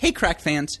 [0.00, 0.80] Hey, crack fans.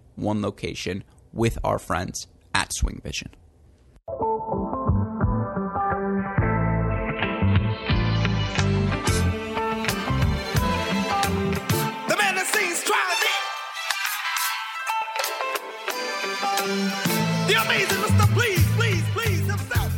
[0.15, 3.29] one location with our friends at Swing Vision.
[12.07, 12.83] The man that sings
[17.47, 18.33] The amazing Mr.
[18.33, 19.91] Please, please, please himself.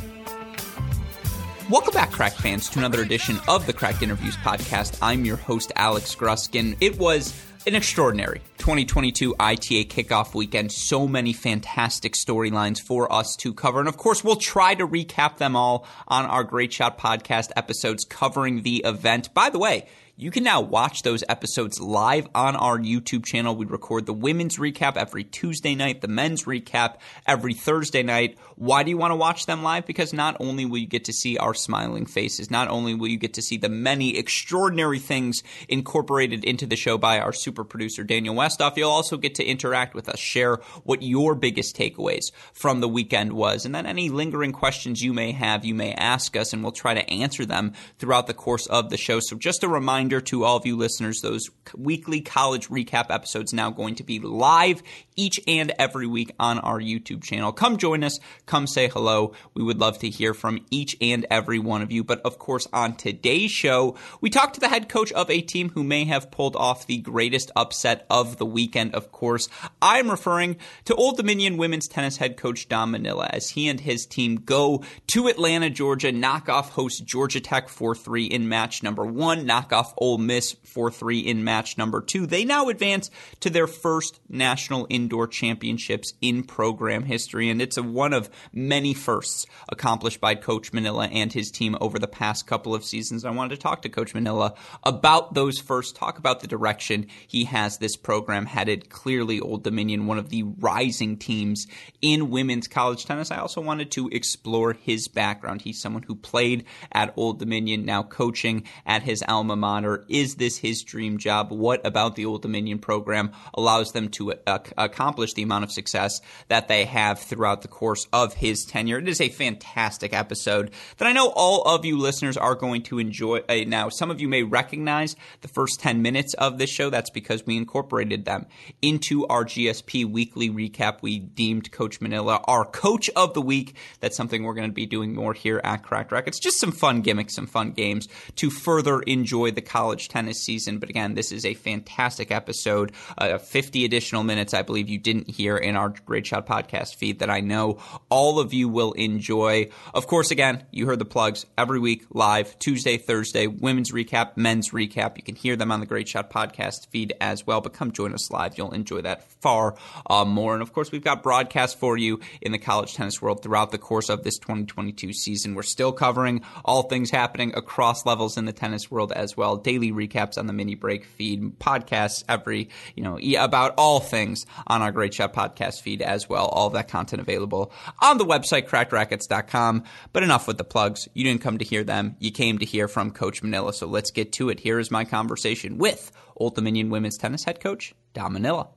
[1.69, 4.97] Welcome back, Crack fans, to another edition of the Cracked Interviews podcast.
[5.01, 6.77] I'm your host, Alex Gruskin.
[6.79, 7.33] It was
[7.65, 10.71] an extraordinary 2022 ITA kickoff weekend.
[10.71, 13.81] So many fantastic storylines for us to cover.
[13.81, 18.05] And of course, we'll try to recap them all on our Great Shot podcast episodes
[18.05, 19.33] covering the event.
[19.33, 23.55] By the way, you can now watch those episodes live on our YouTube channel.
[23.55, 28.37] We record the women's recap every Tuesday night, the men's recap every Thursday night.
[28.55, 29.87] Why do you want to watch them live?
[29.87, 33.17] Because not only will you get to see our smiling faces, not only will you
[33.17, 38.03] get to see the many extraordinary things incorporated into the show by our super producer
[38.03, 42.79] Daniel Westoff, you'll also get to interact with us, share what your biggest takeaways from
[42.79, 46.53] the weekend was, and then any lingering questions you may have, you may ask us,
[46.53, 49.19] and we'll try to answer them throughout the course of the show.
[49.19, 53.69] So just a reminder to all of you listeners, those weekly college recap episodes now
[53.69, 54.83] going to be live
[55.15, 57.51] each and every week on our YouTube channel.
[57.51, 58.19] Come join us.
[58.45, 59.33] Come say hello.
[59.53, 62.03] We would love to hear from each and every one of you.
[62.03, 65.69] But of course, on today's show, we talked to the head coach of a team
[65.69, 68.95] who may have pulled off the greatest upset of the weekend.
[68.95, 69.49] Of course,
[69.81, 74.05] I'm referring to Old Dominion women's tennis head coach Dom Manilla as he and his
[74.05, 79.05] team go to Atlanta, Georgia, knock off host Georgia Tech 4 3 in match number
[79.05, 82.25] one, knock off Ole Miss 4 3 in match number two.
[82.25, 83.09] They now advance
[83.41, 88.93] to their first national indoor championships in program history, and it's a, one of many
[88.93, 93.25] firsts accomplished by Coach Manilla and his team over the past couple of seasons.
[93.25, 97.45] I wanted to talk to Coach Manilla about those first, talk about the direction he
[97.45, 98.89] has this program headed.
[98.89, 101.67] Clearly, Old Dominion, one of the rising teams
[102.01, 103.31] in women's college tennis.
[103.31, 105.61] I also wanted to explore his background.
[105.61, 110.05] He's someone who played at Old Dominion, now coaching at his alma mater.
[110.07, 111.51] Is this his dream job?
[111.51, 116.21] What about the Old Dominion program allows them to uh, accomplish the amount of success
[116.47, 118.99] that they have throughout the course of his tenure?
[118.99, 122.99] It is a fantastic episode that I know all of you listeners are going to
[122.99, 123.41] enjoy.
[123.49, 126.89] Uh, now, some of you may recognize the first 10 minutes of this show.
[126.89, 128.45] That's because we incorporated them
[128.81, 130.99] into our GSP weekly recap.
[131.01, 133.75] We deemed Coach Manilla our coach of the week.
[133.99, 136.39] That's something we're going to be doing more here at Cracked Racquets.
[136.39, 140.79] Just some fun gimmicks, some fun games to further enjoy the college tennis season.
[140.79, 142.91] But again, this is a fantastic episode.
[143.17, 147.19] Uh, 50 additional minutes, I believe you didn't hear in our Great Shot podcast feed
[147.19, 147.79] that I know
[148.09, 149.69] all of you will enjoy.
[149.93, 154.71] Of course, again, you heard the plugs every week live Tuesday, Thursday, women's recap, men's
[154.71, 155.17] recap.
[155.17, 157.61] You can hear them on the Great Shot podcast feed as well.
[157.61, 158.57] But come join us live.
[158.57, 159.75] You'll enjoy that far
[160.09, 160.53] uh, more.
[160.53, 163.77] And of course, we've got broadcasts for you in the college tennis world throughout the
[163.77, 165.55] course of this 2022 season.
[165.55, 169.57] We're still covering all things happening across levels in the tennis world as well.
[169.57, 174.81] Daily recaps on the mini break feed, podcasts every, you know, about all things on
[174.81, 176.47] our Great Shot podcast feed as well.
[176.47, 177.71] All that content available
[178.01, 179.83] on the website, crackedracquets.com.
[180.11, 181.07] But enough with the plugs.
[181.13, 182.15] You didn't come to hear them.
[182.19, 183.73] You came to hear from Coach Manilla.
[183.73, 184.59] So let's get to it.
[184.59, 188.69] Here is my conversation with Old Dominion women's tennis head coach, Dom Manilla.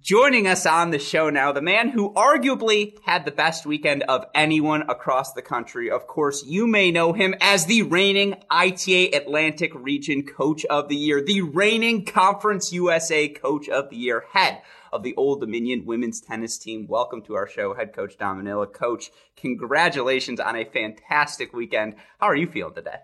[0.00, 4.24] Joining us on the show now, the man who arguably had the best weekend of
[4.34, 5.90] anyone across the country.
[5.90, 10.96] Of course, you may know him as the reigning ITA Atlantic Region Coach of the
[10.96, 14.62] Year, the reigning Conference USA Coach of the Year, head
[14.92, 16.86] of the Old Dominion women's tennis team.
[16.88, 18.72] Welcome to our show, head coach Dom Manilla.
[18.72, 21.94] Coach, congratulations on a fantastic weekend.
[22.18, 22.96] How are you feeling today?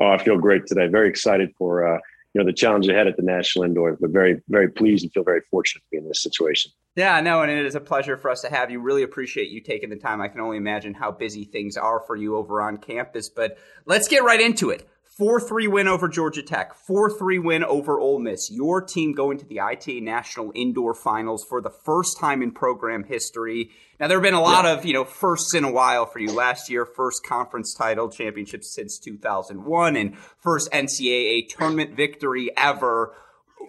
[0.00, 0.86] Oh, I feel great today.
[0.86, 1.98] Very excited for uh,
[2.34, 5.24] you know the challenge ahead at the national indoor but very very pleased and feel
[5.24, 6.70] very fortunate to be in this situation.
[6.96, 8.80] Yeah no and it is a pleasure for us to have you.
[8.80, 10.20] Really appreciate you taking the time.
[10.20, 14.08] I can only imagine how busy things are for you over on campus but let's
[14.08, 14.88] get right into it
[15.20, 18.50] 4-3 win over Georgia Tech, 4-3 win over Ole Miss.
[18.50, 23.04] Your team going to the ITA National Indoor Finals for the first time in program
[23.04, 23.70] history.
[24.00, 24.72] Now there have been a lot yeah.
[24.72, 26.32] of, you know, firsts in a while for you.
[26.32, 33.14] Last year, first conference title championship since 2001 and first NCAA tournament victory ever.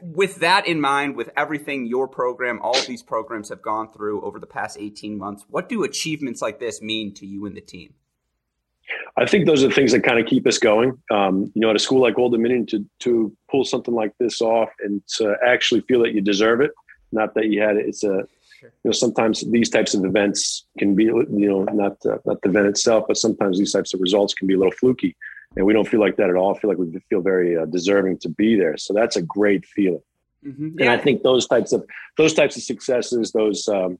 [0.02, 4.40] With that in mind, with everything your program, all these programs have gone through over
[4.40, 7.96] the past 18 months, what do achievements like this mean to you and the team?
[9.16, 10.98] I think those are the things that kind of keep us going.
[11.12, 14.42] Um, you know, at a school like Old Dominion, to to pull something like this
[14.42, 16.72] off and to actually feel that you deserve it,
[17.12, 17.86] not that you had it.
[17.88, 18.26] It's a
[18.62, 22.50] you know sometimes these types of events can be you know not uh, not the
[22.50, 25.16] event itself, but sometimes these types of results can be a little fluky,
[25.56, 26.56] and we don't feel like that at all.
[26.56, 28.78] I feel like we feel very uh, deserving to be there.
[28.78, 30.02] So that's a great feeling.
[30.44, 30.80] Mm-hmm.
[30.80, 30.92] Yeah.
[30.92, 31.86] And I think those types of
[32.18, 34.00] those types of successes, those um,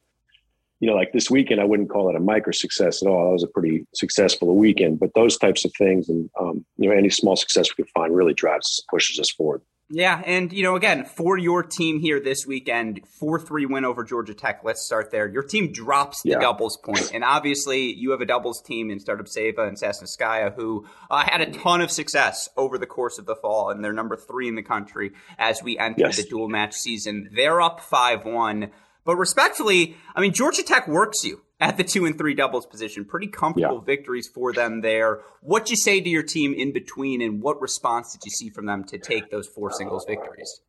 [0.84, 3.28] you know, like this weekend, I wouldn't call it a micro success at all.
[3.28, 5.00] That was a pretty successful weekend.
[5.00, 8.14] But those types of things, and um, you know, any small success we could find
[8.14, 9.62] really drives us, pushes us forward.
[9.90, 14.04] Yeah, and you know, again, for your team here this weekend, four three win over
[14.04, 14.60] Georgia Tech.
[14.66, 15.26] Let's start there.
[15.26, 16.40] Your team drops the yeah.
[16.40, 21.24] doubles point, and obviously, you have a doubles team in Starodubtseva and Sasnouskaya who uh,
[21.26, 24.50] had a ton of success over the course of the fall, and they're number three
[24.50, 26.18] in the country as we enter yes.
[26.18, 27.30] the dual match season.
[27.32, 28.72] They're up five one.
[29.06, 33.06] But respectfully, I mean, Georgia Tech works you at the two and three doubles position.
[33.06, 33.86] Pretty comfortable yeah.
[33.86, 35.22] victories for them there.
[35.42, 38.66] What you say to your team in between, and what response did you see from
[38.66, 40.62] them to take those four singles victories?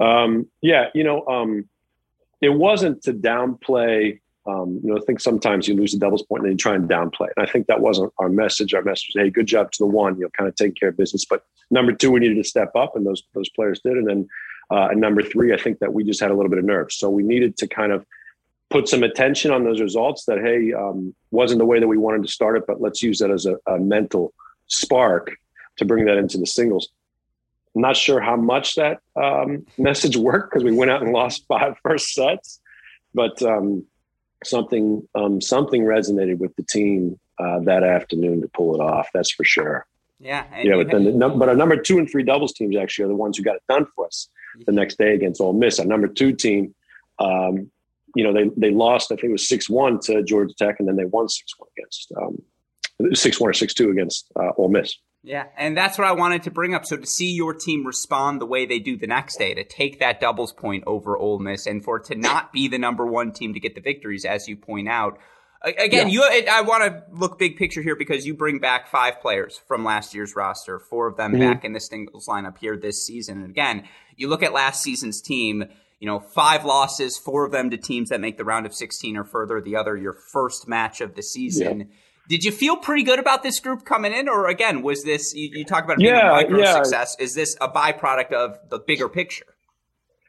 [0.00, 1.68] Um, yeah, you know, um,
[2.40, 4.20] it wasn't to downplay.
[4.46, 6.74] Um, you know, I think sometimes you lose the doubles point and then you try
[6.74, 7.28] and downplay.
[7.36, 8.72] And I think that wasn't our message.
[8.72, 10.88] Our message was, hey, good job to the one, you know, kind of taking care
[10.88, 11.26] of business.
[11.28, 13.94] But number two, we needed to step up, and those those players did.
[13.94, 14.28] And then
[14.70, 16.96] uh, and number three, I think that we just had a little bit of nerves.
[16.96, 18.04] So we needed to kind of
[18.70, 22.22] put some attention on those results that, hey, um, wasn't the way that we wanted
[22.22, 24.32] to start it, but let's use that as a, a mental
[24.66, 25.36] spark
[25.78, 26.88] to bring that into the singles.
[27.74, 31.46] I'm not sure how much that um, message worked because we went out and lost
[31.48, 32.60] five first sets,
[33.14, 33.86] but um,
[34.44, 39.08] something um, something resonated with the team uh, that afternoon to pull it off.
[39.14, 39.86] That's for sure.
[40.20, 43.08] Yeah, yeah, but then the, but our number two and three doubles teams actually are
[43.08, 44.28] the ones who got it done for us
[44.66, 45.78] the next day against Ole Miss.
[45.78, 46.74] Our number two team,
[47.18, 47.70] um,
[48.14, 49.12] you know, they they lost.
[49.12, 51.68] I think it was six one to Georgia Tech, and then they won six one
[51.76, 54.96] against um, six one or six two against uh, Ole Miss.
[55.24, 56.86] Yeah, and that's what I wanted to bring up.
[56.86, 59.98] So to see your team respond the way they do the next day, to take
[59.98, 63.32] that doubles point over Ole Miss, and for it to not be the number one
[63.32, 65.18] team to get the victories, as you point out.
[65.62, 66.32] Again, yeah.
[66.32, 66.46] you.
[66.50, 70.14] I want to look big picture here because you bring back five players from last
[70.14, 71.40] year's roster, four of them mm-hmm.
[71.40, 73.38] back in the singles lineup here this season.
[73.38, 73.84] And again,
[74.16, 75.64] you look at last season's team.
[76.00, 79.16] You know, five losses, four of them to teams that make the round of 16
[79.16, 79.60] or further.
[79.60, 81.80] The other, your first match of the season.
[81.80, 81.86] Yeah.
[82.28, 85.50] Did you feel pretty good about this group coming in, or again, was this you,
[85.52, 86.74] you talk about being yeah, a micro yeah.
[86.74, 87.16] success?
[87.18, 89.46] Is this a byproduct of the bigger picture?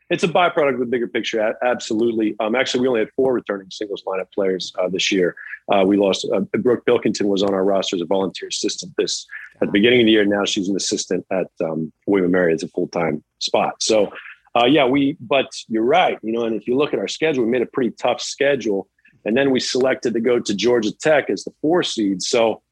[0.10, 1.56] It's a byproduct of the bigger picture.
[1.64, 2.36] Absolutely.
[2.40, 5.36] Um, actually, we only had four returning singles lineup players uh, this year.
[5.72, 9.28] Uh, we lost uh, Brooke Pilkington was on our roster as a volunteer assistant this
[9.62, 10.26] at the beginning of the year.
[10.26, 13.76] Now she's an assistant at um, William Mary as a full time spot.
[13.82, 14.12] So,
[14.56, 15.16] uh, yeah, we.
[15.20, 16.18] But you're right.
[16.24, 18.88] You know, and if you look at our schedule, we made a pretty tough schedule,
[19.26, 22.24] and then we selected to go to Georgia Tech as the four seed.
[22.24, 22.64] So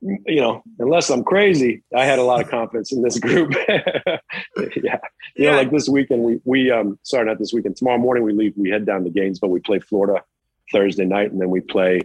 [0.00, 3.52] you know, unless I'm crazy, I had a lot of confidence in this group.
[3.68, 3.82] yeah.
[4.56, 5.00] You
[5.36, 5.50] yeah.
[5.50, 8.54] know, like this weekend, we, we, um, sorry, not this weekend, tomorrow morning we leave,
[8.56, 10.22] we head down to Gainesville, we play Florida
[10.72, 12.00] Thursday night, and then we play,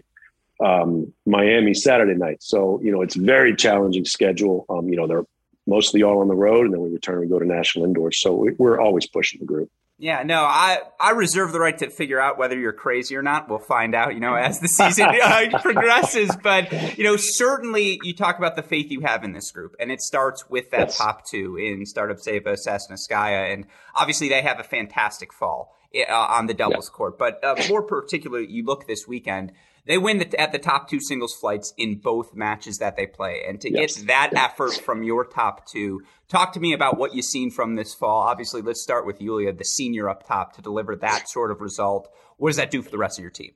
[0.59, 2.41] um, Miami Saturday night.
[2.41, 4.65] So, you know, it's very challenging schedule.
[4.69, 5.25] Um, you know, they're
[5.67, 8.19] mostly all on the road and then we return and go to national indoors.
[8.19, 9.69] So we, we're always pushing the group.
[9.97, 13.47] Yeah, no, I, I reserve the right to figure out whether you're crazy or not.
[13.47, 16.35] We'll find out, you know, as the season uh, progresses.
[16.43, 19.91] But, you know, certainly you talk about the faith you have in this group, and
[19.91, 20.97] it starts with that yes.
[20.97, 26.53] top two in Starodubtseva, Sasnouskaya, and obviously they have a fantastic fall uh, on the
[26.53, 26.97] doubles yeah.
[26.97, 27.17] court.
[27.17, 29.53] But uh, more particularly, you look this weekend,
[29.87, 33.43] They win the, at the top two singles flights in both matches that they play.
[33.47, 33.97] And to Yes.
[33.97, 37.75] get that effort from your top two, talk to me about what you've seen from
[37.75, 38.21] this fall.
[38.21, 42.09] Obviously, let's start with Yulia, the senior up top, to deliver that sort of result.
[42.37, 43.51] What does that do for the rest of your team?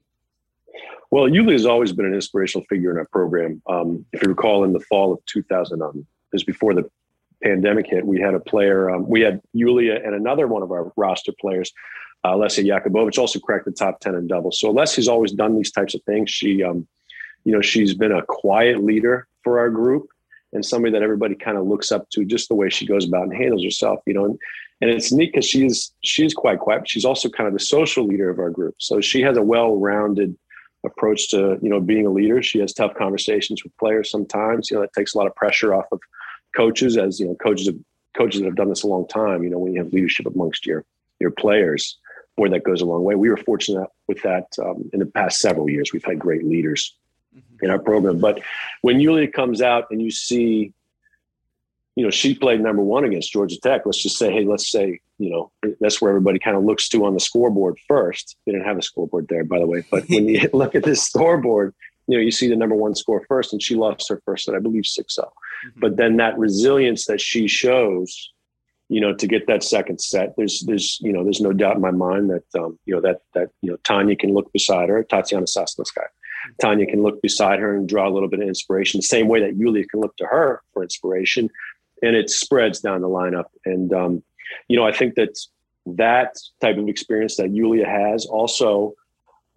[1.12, 3.62] Well, Yulia has always been an inspirational figure in our program.
[3.68, 6.88] Um, if you recall, in the fall of 2000, um, this before the
[7.42, 8.92] pandemic hit, we had a player.
[8.92, 11.72] Um, we had Yulia and another one of our roster players,
[12.24, 14.60] uh, Alessia Yakubovich, also cracked the top 10 in doubles.
[14.60, 16.30] So Alessia's always done these types of things.
[16.30, 16.88] She, um,
[17.46, 20.10] you know, she's been a quiet leader for our group
[20.54, 23.24] and somebody that everybody kind of looks up to just the way she goes about
[23.24, 24.26] and handles herself, you know.
[24.26, 24.40] And,
[24.82, 28.06] and it's neat because she's she's quite quiet, but she's also kind of the social
[28.06, 28.76] leader of our group.
[28.80, 30.38] So she has a well-rounded
[30.86, 32.42] approach to you know being a leader.
[32.42, 34.72] She has tough conversations with players sometimes.
[34.72, 36.00] You know, it takes a lot of pressure off of
[36.56, 37.76] coaches, as you know, coaches have
[38.16, 39.44] coaches that have done this a long time.
[39.44, 40.86] You know, when you have leadership amongst your
[41.20, 41.99] your players,
[42.40, 43.16] boy, that goes a long way.
[43.16, 45.92] We were fortunate with that um, in the past several years.
[45.92, 46.96] We've had great leaders
[47.62, 48.40] in our program, but
[48.82, 50.74] when Yulia comes out and you see.
[51.96, 53.82] You know, she played number one against Georgia Tech.
[53.86, 57.04] Let's just say, hey, let's say, you know, that's where everybody kind of looks to
[57.04, 58.38] on the scoreboard first.
[58.46, 59.84] They didn't have a scoreboard there, by the way.
[59.92, 61.76] But when you look at this scoreboard,
[62.08, 64.56] you know, you see the number one score first, and she lost her first set,
[64.56, 65.34] I believe, 6 0.
[65.76, 68.32] But then that resilience that she shows,
[68.90, 71.82] you know, to get that second set, there's, there's, you know, there's no doubt in
[71.82, 75.04] my mind that, um, you know, that, that, you know, Tanya can look beside her,
[75.04, 76.08] Tatiana Sasnouskaya.
[76.60, 79.40] Tanya can look beside her and draw a little bit of inspiration, the same way
[79.42, 81.50] that Yulia can look to her for inspiration.
[82.02, 83.46] And it spreads down the lineup.
[83.64, 84.24] And, um,
[84.68, 85.38] you know, I think that
[85.86, 88.96] that type of experience that Yulia has also,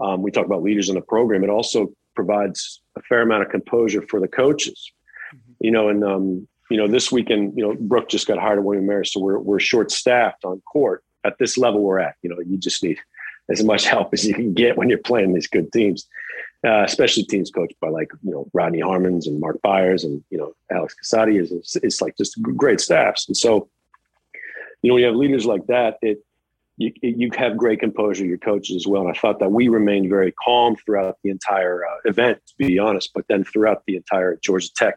[0.01, 3.49] um, we talk about leaders in the program, it also provides a fair amount of
[3.49, 4.93] composure for the coaches.
[5.61, 8.65] You know, and um, you know, this weekend, you know, Brooke just got hired at
[8.65, 12.15] William Mary, so we're we're short staffed on court at this level we're at.
[12.23, 12.99] You know, you just need
[13.51, 16.09] as much help as you can get when you're playing these good teams,
[16.67, 20.39] uh, especially teams coached by like you know Rodney Harmons and Mark Beyers and you
[20.39, 23.69] know Alex Casati is it's, like just great staffs, and so
[24.81, 26.25] you know when you have leaders like that, it
[26.79, 29.03] you, you have great composure, your coaches as well.
[29.03, 32.79] And I thought that we remained very calm throughout the entire uh, event, to be
[32.79, 33.11] honest.
[33.15, 34.95] But then throughout the entire Georgia Tech,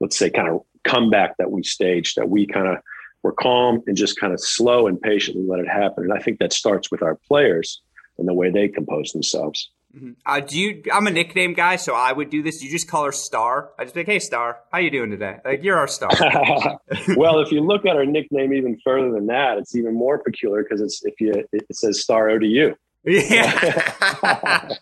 [0.00, 2.76] let's say, kind of comeback that we staged, that we kind of
[3.22, 6.04] were calm and just kind of slow and patiently let it happen.
[6.04, 7.80] And I think that starts with our players
[8.16, 9.70] and the way they compose themselves.
[9.96, 10.16] Mhm.
[10.26, 10.82] Uh, do you?
[10.92, 12.62] I'm a nickname guy, so I would do this.
[12.62, 13.70] You just call her Star.
[13.78, 16.10] I just be like, "Hey, Star, how you doing today?" Like, you're our star.
[17.16, 20.62] well, if you look at our nickname even further than that, it's even more peculiar
[20.62, 22.74] because it's if you it says Star ODU.
[23.04, 24.68] yeah.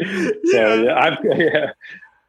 [0.00, 0.04] So
[0.84, 1.72] yeah, I've yeah.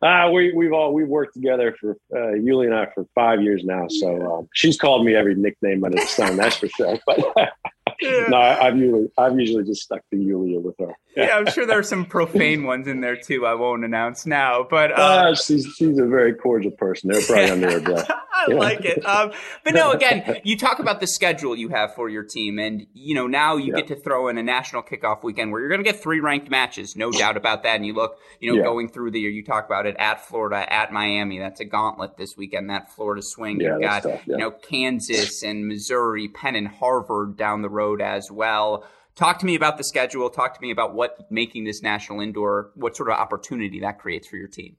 [0.02, 3.64] Uh, we we've all we've worked together for uh, Yulia and I for five years
[3.64, 3.88] now.
[3.88, 6.98] So um, she's called me every nickname under the sun, that's for sure.
[7.06, 7.54] But
[8.02, 10.94] no, I, I've usually I've usually just stuck to Yulia with her.
[11.16, 13.46] yeah, I'm sure there are some profane ones in there too.
[13.46, 17.10] I won't announce now, but uh, Uh, she's she's a very cordial person.
[17.12, 18.12] They're probably under her breath.
[18.34, 19.06] I like it.
[19.06, 22.88] Um, but no, again, you talk about the schedule you have for your team, and
[22.94, 23.82] you know now you Yeah.
[23.82, 26.50] get to throw in a national kickoff weekend where you're going to get three ranked
[26.50, 27.76] matches, no doubt about that.
[27.76, 28.64] And you look, you know, Yeah.
[28.64, 31.38] going through the year, you talk about it at Florida, at Miami.
[31.40, 32.70] That's a gauntlet this weekend.
[32.70, 33.60] That Florida swing.
[33.62, 34.34] Yeah, You've got tough, yeah.
[34.34, 38.86] you know Kansas and Missouri, Penn and Harvard down the road as well.
[39.16, 40.30] Talk to me about the schedule.
[40.30, 44.28] Talk to me about what making this national indoor, what sort of opportunity that creates
[44.28, 44.78] for your team.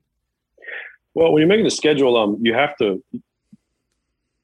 [1.14, 3.02] Well, when you're making the schedule, um, you have to.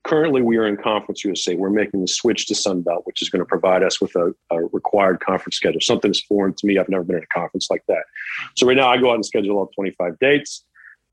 [0.05, 1.55] Currently, we are in Conference USA.
[1.55, 4.35] We're making the switch to Sun Belt, which is going to provide us with a,
[4.51, 5.81] a required conference schedule.
[5.81, 6.79] Something that's foreign to me.
[6.79, 8.05] I've never been in a conference like that.
[8.57, 10.65] So right now, I go out and schedule all 25 dates.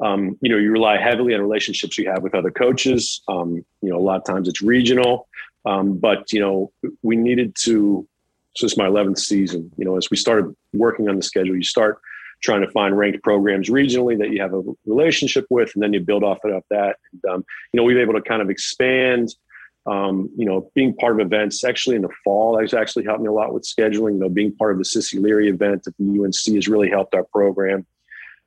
[0.01, 3.21] Um, you know, you rely heavily on relationships you have with other coaches.
[3.27, 5.27] Um, you know, a lot of times it's regional,
[5.65, 8.07] um, but you know, we needed to.
[8.55, 9.69] So this is my 11th season.
[9.77, 11.99] You know, as we started working on the schedule, you start
[12.41, 15.99] trying to find ranked programs regionally that you have a relationship with, and then you
[15.99, 16.97] build off of that.
[17.11, 19.35] And, um, you know, we've been able to kind of expand.
[19.87, 23.27] Um, you know, being part of events actually in the fall has actually helped me
[23.27, 24.13] a lot with scheduling.
[24.13, 27.13] You know, being part of the Cissie Leary event at the UNC has really helped
[27.13, 27.85] our program.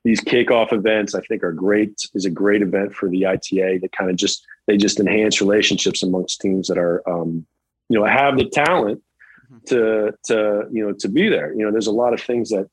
[0.03, 1.93] These kickoff events, I think, are great.
[2.13, 6.03] Is a great event for the ITA that kind of just they just enhance relationships
[6.03, 7.45] amongst teams that are, um,
[7.89, 9.01] you know, have the talent
[9.65, 11.53] to to you know to be there.
[11.53, 12.69] You know, there's a lot of things that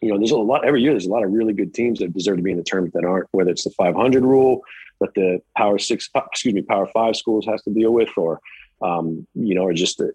[0.00, 0.92] you know, there's a lot every year.
[0.92, 3.04] There's a lot of really good teams that deserve to be in the tournament that
[3.04, 3.28] aren't.
[3.32, 4.62] Whether it's the 500 rule
[5.00, 8.40] that the Power Six, excuse me, Power Five schools has to deal with, or
[8.80, 10.12] um, you know, or just the,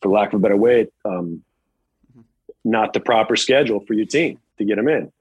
[0.00, 1.42] for lack of a better way, um,
[2.64, 5.12] not the proper schedule for your team to get them in.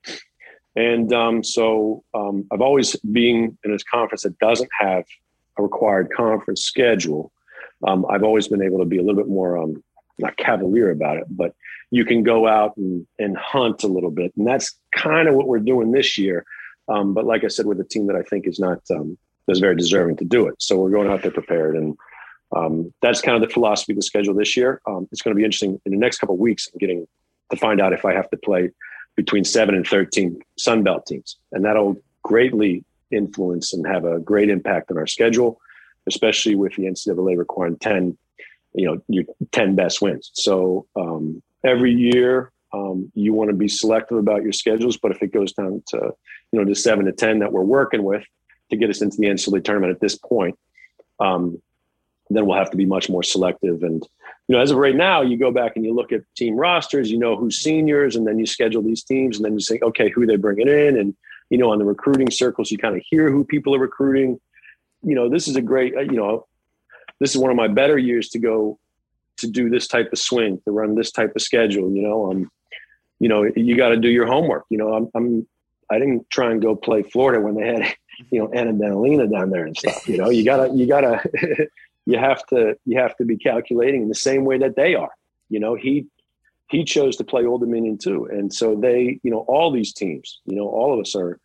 [0.76, 5.06] And um, so um, I've always being in a conference that doesn't have
[5.58, 7.32] a required conference schedule.
[7.86, 9.84] Um, I've always been able to be a little bit more um,
[10.18, 11.54] not cavalier about it, but
[11.90, 14.32] you can go out and, and hunt a little bit.
[14.38, 16.46] And that's kind of what we're doing this year.
[16.88, 19.60] Um, but like I said, with a team that I think is not um, is
[19.60, 20.56] very deserving to do it.
[20.60, 21.98] So we're going out there prepared, and
[22.56, 24.82] um, that's kind of the philosophy of the schedule this year.
[24.88, 26.70] Um, it's going to be interesting in the next couple of weeks.
[26.72, 27.08] I'm getting
[27.52, 28.72] to find out if I have to play
[29.16, 34.50] between seven and thirteen Sun Belt teams, and that'll greatly influence and have a great
[34.50, 35.60] impact on our schedule,
[36.08, 38.18] especially with the NCAA requiring ten,
[38.74, 40.32] you know, your ten best wins.
[40.34, 45.22] So um, every year um, you want to be selective about your schedules, but if
[45.22, 46.14] it goes down to
[46.52, 48.24] you know the seven to ten that we're working with
[48.70, 50.58] to get us into the NCAA tournament at this point,
[51.20, 51.62] um,
[52.30, 53.84] then we'll have to be much more selective.
[53.84, 54.08] And
[54.52, 57.10] you know, as of right now, you go back and you look at team rosters,
[57.10, 60.10] you know who's seniors, and then you schedule these teams, and then you say, okay,
[60.10, 61.16] who they bringing in, and
[61.50, 64.42] you know, on the recruiting circles, you kind of hear who people are recruiting.
[65.04, 66.48] You know, this is a great, you know,
[67.22, 68.78] this is one of my better years to go
[69.38, 71.90] to do this type of swing, to run this type of schedule.
[71.90, 72.52] You know, um,
[73.20, 74.66] you know, you got to do your homework.
[74.70, 75.48] You know, I'm, I'm,
[75.90, 77.96] I didn't try and go play Florida when they had,
[78.30, 80.10] you know, Anna Danilina down there and stuff.
[80.10, 81.22] You know, you gotta, you gotta,
[82.06, 85.12] you have to, you have to be calculating in the same way that they are.
[85.50, 86.08] You know, he,
[86.70, 90.40] he chose to play Old Dominion too, and so they, you know, all these teams,
[90.46, 91.40] you know, all of us are,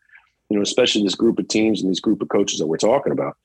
[0.49, 3.13] you know, especially this group of teams and these group of coaches that we're talking
[3.13, 3.37] about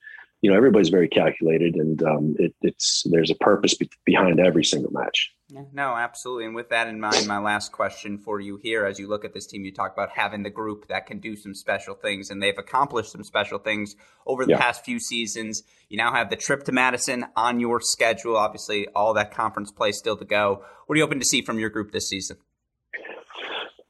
[0.42, 4.64] you know everybody's very calculated and um, it, it's there's a purpose be- behind every
[4.64, 8.56] single match yeah, no absolutely and with that in mind my last question for you
[8.56, 11.18] here as you look at this team you talk about having the group that can
[11.18, 13.94] do some special things and they've accomplished some special things
[14.26, 14.58] over the yeah.
[14.58, 19.12] past few seasons you now have the trip to madison on your schedule obviously all
[19.12, 21.92] that conference play still to go what are you hoping to see from your group
[21.92, 22.38] this season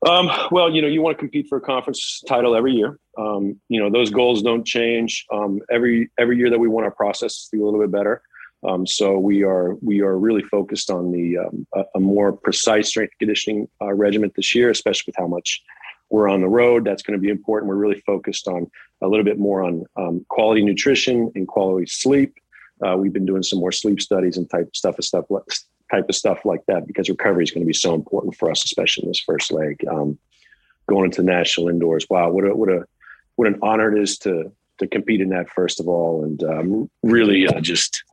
[0.05, 2.99] um, well, you know, you want to compete for a conference title every year.
[3.17, 5.25] Um, you know, those goals don't change.
[5.33, 8.21] Um, every every year that we want our process to be a little bit better.
[8.65, 12.89] Um, so we are we are really focused on the um, a, a, more precise
[12.89, 15.63] strength conditioning uh, regimen this year, especially with how much
[16.11, 16.85] we're on the road.
[16.85, 17.69] That's going to be important.
[17.69, 22.35] We're really focused on a little bit more on um, quality nutrition and quality sleep.
[22.87, 25.25] Uh, we've been doing some more sleep studies and type stuff of stuff
[25.91, 28.65] type of stuff like that because recovery is going to be so important for us,
[28.65, 29.85] especially in this first leg.
[29.91, 30.19] Um,
[30.89, 32.85] going into the national indoors, wow, what a what a
[33.37, 36.91] what an honor it is to to compete in that first of all, and um,
[37.03, 38.05] really uh, just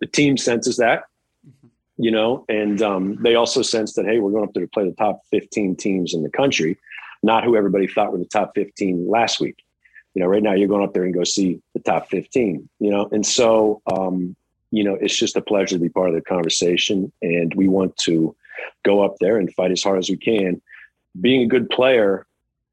[0.00, 1.04] the team senses that,
[1.96, 4.84] you know, and um, they also sense that hey, we're going up there to play
[4.84, 6.78] the top 15 teams in the country,
[7.22, 9.56] not who everybody thought were the top 15 last week.
[10.14, 12.68] You know, right now you're going up there and go see the top 15.
[12.78, 14.36] You know, and so um,
[14.70, 17.12] you know, it's just a pleasure to be part of the conversation.
[17.22, 18.34] And we want to
[18.84, 20.60] go up there and fight as hard as we can.
[21.20, 22.26] Being a good player,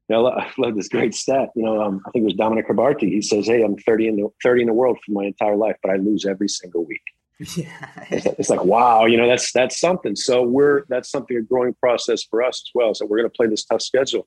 [0.08, 1.50] you know, I love this great stat.
[1.54, 3.08] You know, um, I think it was Dominic Carbarti.
[3.08, 5.76] He says, "Hey, I'm 30 in the 30 in the world for my entire life,
[5.82, 7.02] but I lose every single week."
[7.56, 10.16] Yeah, it's, like wow, you know, that's that's something.
[10.16, 12.94] So we're that's something a growing process for us as well.
[12.94, 14.26] So we're going to play this tough schedule.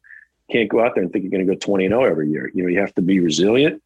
[0.51, 2.51] Can't go out there and think you're going to go 20 and 0 every year.
[2.53, 3.81] You know, you have to be resilient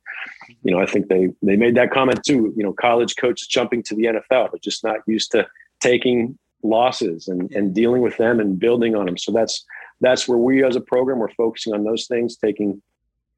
[0.64, 2.54] you know, I think they they made that comment too.
[2.56, 5.48] You know, college coaches jumping to the NFL, but just not used to
[5.80, 9.18] taking losses and, and dealing with them and building on them.
[9.18, 9.66] So that's
[10.02, 12.82] that's where we as a program we're focusing on those things, taking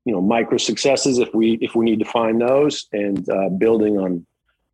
[0.06, 3.98] you know micro successes if we if we need to find those, and uh, building
[3.98, 4.26] on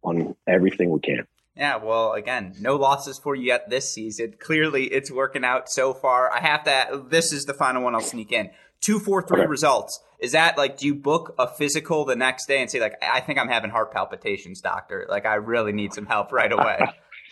[0.03, 1.27] on everything we can.
[1.55, 4.35] Yeah, well, again, no losses for you yet this season.
[4.39, 6.31] Clearly, it's working out so far.
[6.31, 7.03] I have to.
[7.09, 7.93] This is the final one.
[7.93, 9.47] I'll sneak in two, four, three okay.
[9.47, 10.01] results.
[10.19, 13.19] Is that like, do you book a physical the next day and say, like, I
[13.21, 15.05] think I'm having heart palpitations, doctor?
[15.09, 16.79] Like, I really need some help right away.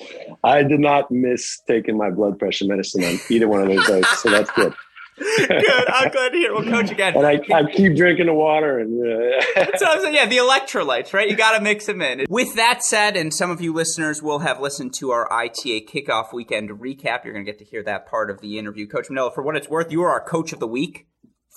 [0.44, 4.08] I did not miss taking my blood pressure medicine on either one of those days,
[4.20, 4.74] so that's good.
[5.38, 5.90] good.
[5.90, 6.54] I'm glad to hear.
[6.54, 10.26] Well, coach, again, and I, I keep drinking the water, and uh, so saying, yeah,
[10.26, 11.30] the electrolytes, right?
[11.30, 12.26] You got to mix them in.
[12.30, 16.34] With that said, and some of you listeners will have listened to our ITA kickoff
[16.34, 17.26] weekend recap.
[17.26, 19.34] You're going to get to hear that part of the interview, Coach Manilla.
[19.34, 21.09] For what it's worth, you are our coach of the week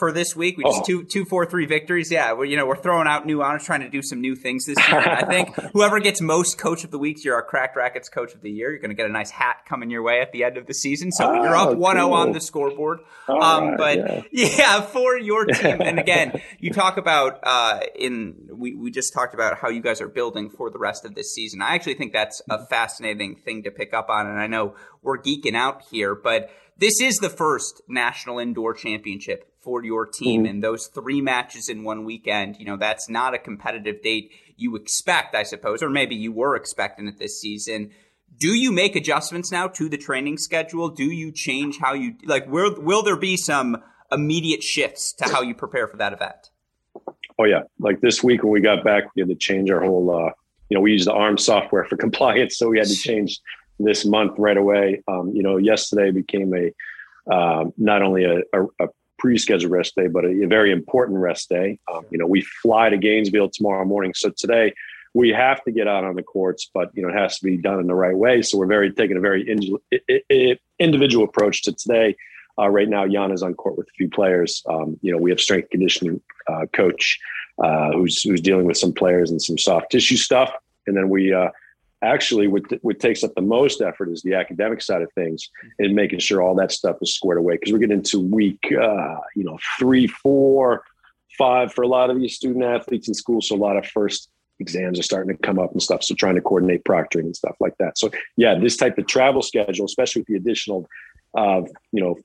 [0.03, 0.59] for this week.
[0.59, 0.85] We just oh.
[0.85, 2.11] two two four three victories.
[2.11, 4.67] Yeah, we you know we're throwing out new honors, trying to do some new things
[4.67, 4.99] this year.
[4.99, 8.41] I think whoever gets most coach of the week, you're our Cracked Racquets coach of
[8.41, 8.71] the year.
[8.71, 10.75] You're going to get a nice hat coming your way at the end of the
[10.75, 11.13] season.
[11.13, 12.15] So oh, you're up 1-0 cool.
[12.15, 12.99] on the scoreboard.
[13.29, 14.23] um, right, but yeah.
[14.33, 14.81] yeah.
[14.81, 19.59] for your team, and again, you talk about uh, in we we just talked about
[19.59, 21.63] how you guys are building for the rest of this season.
[21.63, 25.23] I actually think that's a fascinating thing to pick up on, and I know we're
[25.23, 30.43] geeking out here, but this is the first national indoor championship for your team.
[30.43, 30.51] Mm-hmm.
[30.51, 34.77] And those three matches in one weekend, you know, that's not a competitive date you
[34.77, 37.91] expect, I suppose, or maybe you were expecting it this season.
[38.39, 40.89] Do you make adjustments now to the training schedule?
[40.89, 42.49] Do you change how you like?
[42.49, 46.51] Will will there be some immediate shifts to how you prepare for that event?
[47.39, 50.11] Oh yeah, like this week when we got back, we had to change our whole.
[50.11, 50.31] Uh,
[50.71, 53.41] you know, we use the ARM software for compliance, so we had to change
[53.79, 55.03] this month right away.
[55.09, 56.73] Um, you know, yesterday became a
[57.33, 61.49] um, not only a, a, a, pre-scheduled rest day, but a, a very important rest
[61.49, 61.79] day.
[61.93, 64.75] Um, you know, we fly to Gainesville tomorrow morning, so today
[65.15, 67.57] we have to get out on the courts, but you know, it has to be
[67.57, 68.43] done in the right way.
[68.43, 72.17] So we're very taking a very in, individual approach to today.
[72.59, 74.63] Uh, right now, Jan is on court with a few players.
[74.69, 77.19] Um, you know, we have strength conditioning uh, coach
[77.63, 80.53] uh, who's who's dealing with some players and some soft tissue stuff,
[80.87, 81.49] and then we uh,
[82.03, 85.95] actually what, what takes up the most effort is the academic side of things and
[85.95, 89.45] making sure all that stuff is squared away because we're getting into week uh, you
[89.45, 90.85] know three four
[91.39, 93.41] five for a lot of these student athletes in school.
[93.41, 94.29] So a lot of first
[94.61, 96.03] exams are starting to come up and stuff.
[96.03, 97.99] So trying to coordinate proctoring and stuff like that.
[97.99, 100.87] So yeah this type of travel schedule especially with the additional
[101.37, 101.63] uh,
[101.93, 102.19] you know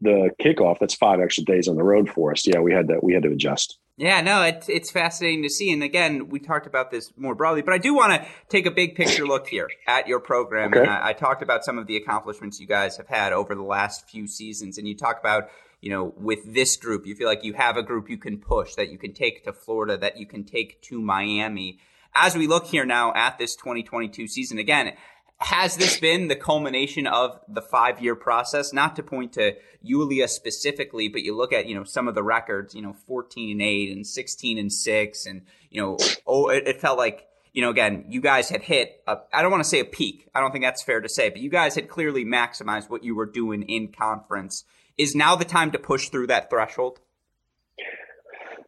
[0.00, 2.46] the kickoff that's five extra days on the road for us.
[2.46, 5.70] Yeah we had that we had to adjust yeah, no, it's it's fascinating to see.
[5.70, 8.70] And again, we talked about this more broadly, but I do want to take a
[8.70, 10.70] big picture look here at your program.
[10.70, 10.80] Okay.
[10.80, 13.62] And I, I, talked about some of the accomplishments you guys have had over the
[13.62, 14.78] last few seasons.
[14.78, 15.50] And you talk about,
[15.82, 18.74] you know, with this group, you feel like you have a group you can push,
[18.76, 21.78] that you can take to Florida, that you can take to Miami.
[22.14, 24.94] As we look here now at this 2022 season, again,
[25.42, 28.72] has this been the culmination of the five year process?
[28.72, 32.22] Not to point to Yulia specifically, but you look at you know some of the
[32.22, 36.66] records, you know, fourteen and eight and sixteen and six, and you know, oh, it,
[36.66, 39.02] it felt like you know, again, you guys had hit.
[39.06, 40.28] I don't want to say a peak.
[40.34, 43.14] I don't think that's fair to say, but you guys had clearly maximized what you
[43.14, 44.64] were doing in conference.
[44.96, 47.00] Is now the time to push through that threshold?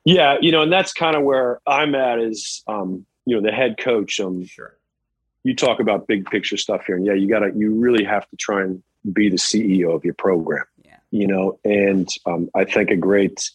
[0.04, 2.18] Yeah, you know, and that's kind of where I'm at.
[2.18, 4.20] Is um, you know, the head coach.
[4.20, 4.76] Um, sure
[5.44, 8.36] you talk about big picture stuff here, and yeah, you gotta, you really have to
[8.36, 10.64] try and be the CEO of your program.
[10.84, 10.96] Yeah.
[11.10, 13.50] You know, and um, I think a great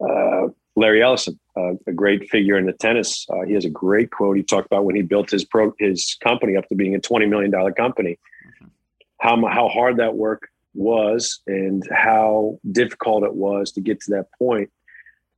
[0.00, 3.26] uh, Larry Ellison, uh, a great figure in the tennis.
[3.30, 4.36] Uh, he has a great quote.
[4.36, 7.26] He talked about when he built his pro his company up to being a twenty
[7.26, 8.18] million dollar company,
[8.62, 8.66] mm-hmm.
[9.18, 14.26] how how hard that work was and how difficult it was to get to that
[14.38, 14.70] point.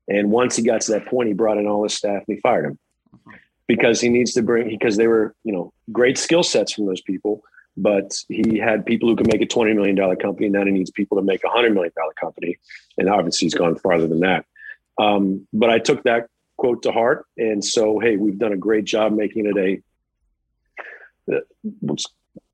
[0.09, 2.41] And once he got to that point, he brought in all his staff and he
[2.41, 2.79] fired him
[3.69, 7.03] because he needs to bring because they were you know great skill sets from those
[7.03, 7.43] people
[7.79, 10.49] but he had people who could make a $20 million company.
[10.49, 12.59] Now he needs people to make a $100 million company.
[12.99, 14.45] And obviously he's gone farther than that.
[14.99, 16.27] Um, but i took that
[16.57, 17.27] quote to heart.
[17.37, 21.41] And so hey we've done a great job making it a uh,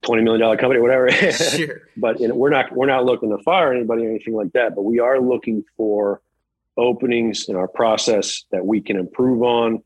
[0.05, 1.11] $20 million company whatever.
[1.33, 1.81] Sure.
[1.97, 4.75] but you know, we're not we're not looking to fire anybody or anything like that
[4.75, 6.21] but we are looking for
[6.77, 9.83] openings in our process that we can improve on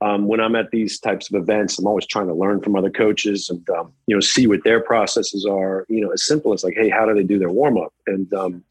[0.00, 2.90] um, when I'm at these types of events, I'm always trying to learn from other
[2.90, 5.86] coaches and um, you know see what their processes are.
[5.88, 8.32] You know, as simple as like, hey, how do they do their warm up, and
[8.32, 8.64] um,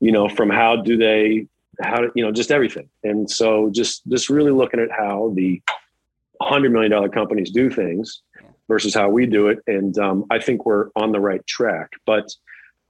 [0.00, 1.46] you know, from how do they,
[1.80, 2.88] how do, you know, just everything.
[3.04, 5.62] And so just just really looking at how the
[6.42, 8.20] hundred million dollar companies do things
[8.68, 11.92] versus how we do it, and um, I think we're on the right track.
[12.04, 12.30] But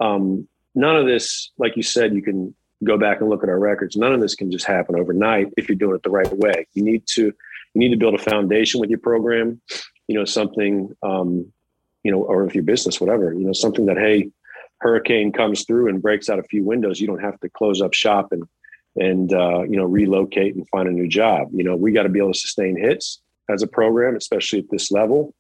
[0.01, 3.59] um, none of this, like you said, you can go back and look at our
[3.59, 3.97] records.
[3.97, 6.67] None of this can just happen overnight if you're doing it the right way.
[6.75, 9.61] You need to you need to build a foundation with your program.
[10.07, 11.53] You know something, um,
[12.03, 13.33] you know, or if your business, whatever.
[13.33, 14.31] You know something that hey,
[14.79, 17.01] hurricane comes through and breaks out a few windows.
[17.01, 18.45] You don't have to close up shop and
[18.97, 21.49] and uh, you know relocate and find a new job.
[21.53, 24.71] You know we got to be able to sustain hits as a program, especially at
[24.71, 25.35] this level.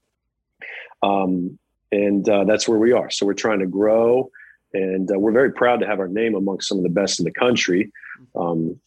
[1.02, 1.59] Um,
[1.92, 3.11] and uh, that's where we are.
[3.11, 4.30] So we're trying to grow
[4.74, 7.24] and uh, we're very proud to have our name amongst some of the best in
[7.24, 7.90] the country.
[8.34, 8.80] Um,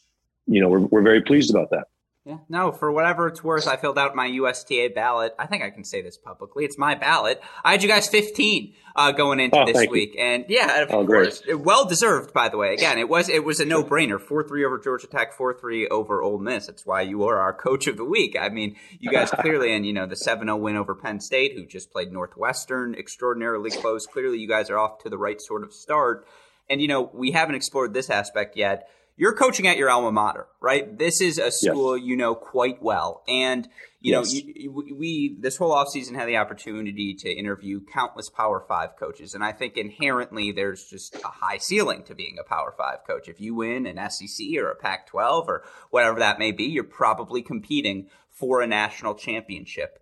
[0.45, 1.87] you know, we're, we're very pleased about that.
[2.27, 5.33] Yeah, no, for whatever it's worth, I filled out my USTA ballot.
[5.39, 6.65] I think I can say this publicly.
[6.65, 7.41] It's my ballot.
[7.63, 10.19] I had you guys 15 uh, going into oh, this week, you.
[10.19, 12.33] and yeah, of oh, course, well deserved.
[12.33, 14.19] By the way, again, it was it was a no brainer.
[14.19, 16.67] Four three over Georgia Tech, four three over Ole Miss.
[16.67, 18.35] That's why you are our coach of the week.
[18.37, 21.65] I mean, you guys clearly, and you know the 7-0 win over Penn State, who
[21.65, 24.05] just played Northwestern, extraordinarily close.
[24.05, 26.27] Clearly, you guys are off to the right sort of start.
[26.69, 30.47] And you know, we haven't explored this aspect yet you're coaching at your alma mater,
[30.61, 30.97] right?
[30.97, 32.05] This is a school yes.
[32.05, 33.23] you know quite well.
[33.27, 33.67] And,
[33.99, 34.31] you yes.
[34.31, 39.33] know, you, we, this whole offseason had the opportunity to interview countless Power Five coaches.
[39.33, 43.27] And I think inherently there's just a high ceiling to being a Power Five coach.
[43.27, 46.83] If you win an SEC or a Pac 12 or whatever that may be, you're
[46.83, 49.99] probably competing for a national championship.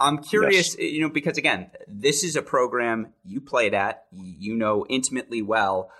[0.00, 0.92] I'm curious, yes.
[0.92, 5.90] you know, because again, this is a program you played at, you know intimately well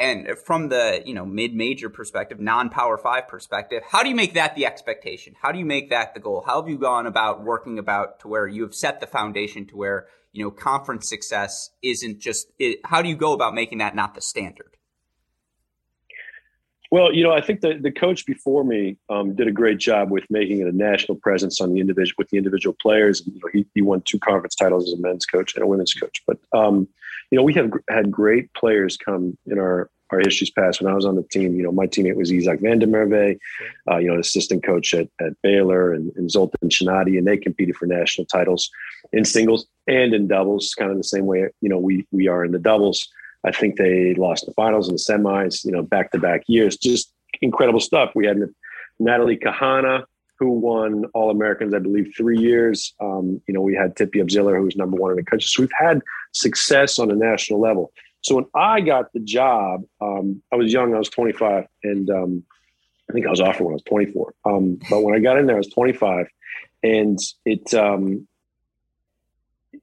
[0.00, 4.56] and from the you know mid-major perspective non-power five perspective how do you make that
[4.56, 7.78] the expectation how do you make that the goal how have you gone about working
[7.78, 12.18] about to where you have set the foundation to where you know conference success isn't
[12.18, 14.76] just it, how do you go about making that not the standard
[16.92, 20.10] Well, you know, I think the, the coach before me um, did a great job
[20.10, 23.22] with making it a national presence on the individual with the individual players.
[23.24, 25.94] You know, he, he won two conference titles as a men's coach and a women's
[25.94, 26.20] coach.
[26.26, 26.88] But um,
[27.30, 30.80] you know, we have had great players come in our our histories past.
[30.80, 33.36] When I was on the team, you know, my teammate was Isaac der
[33.90, 37.36] uh, you know, an assistant coach at, at Baylor, and, and Zoltan Shinadi, and they
[37.36, 38.70] competed for national titles
[39.12, 42.44] in singles and in doubles, kind of the same way you know we we are
[42.44, 43.08] in the doubles.
[43.44, 46.76] I think they lost the finals and the semis, you know, back to back years.
[46.76, 48.10] Just incredible stuff.
[48.14, 48.38] We had
[48.98, 50.04] Natalie Kahana,
[50.40, 52.94] who won All Americans, I believe, three years.
[52.98, 55.46] Um, you know, we had Tippy Abziller, who was number one in the country.
[55.46, 56.00] So we've had
[56.32, 57.92] success on a national level.
[58.22, 62.42] So when I got the job, um, I was young, I was 25, and um,
[63.08, 64.34] I think I was offered when I was 24.
[64.46, 66.26] Um, but when I got in there, I was 25,
[66.82, 68.26] and it um,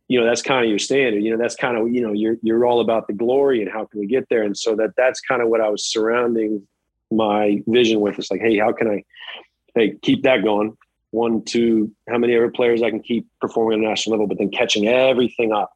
[0.08, 2.38] you know that's kind of your standard you know that's kind of you know you're
[2.42, 5.20] you're all about the glory and how can we get there and so that that's
[5.22, 6.66] kind of what i was surrounding
[7.12, 9.04] my vision with it's like hey how can i
[9.78, 10.76] hey keep that going
[11.12, 14.38] one two how many other players i can keep performing at a national level but
[14.38, 15.72] then catching everything up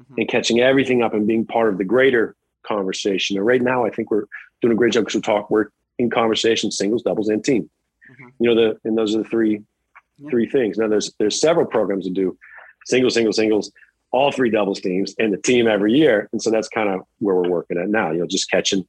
[0.00, 0.14] mm-hmm.
[0.18, 3.90] and catching everything up and being part of the greater conversation and right now i
[3.90, 4.24] think we're
[4.60, 5.66] doing a great job because we talk we're
[5.98, 7.68] in conversation singles doubles and team
[8.10, 8.28] mm-hmm.
[8.38, 9.62] you know the and those are the three
[10.18, 10.30] yeah.
[10.30, 12.36] three things now there's there's several programs to do
[12.88, 13.70] single, single, singles,
[14.10, 16.28] all three doubles teams and the team every year.
[16.32, 18.86] And so that's kind of where we're working at now, you know, just catching,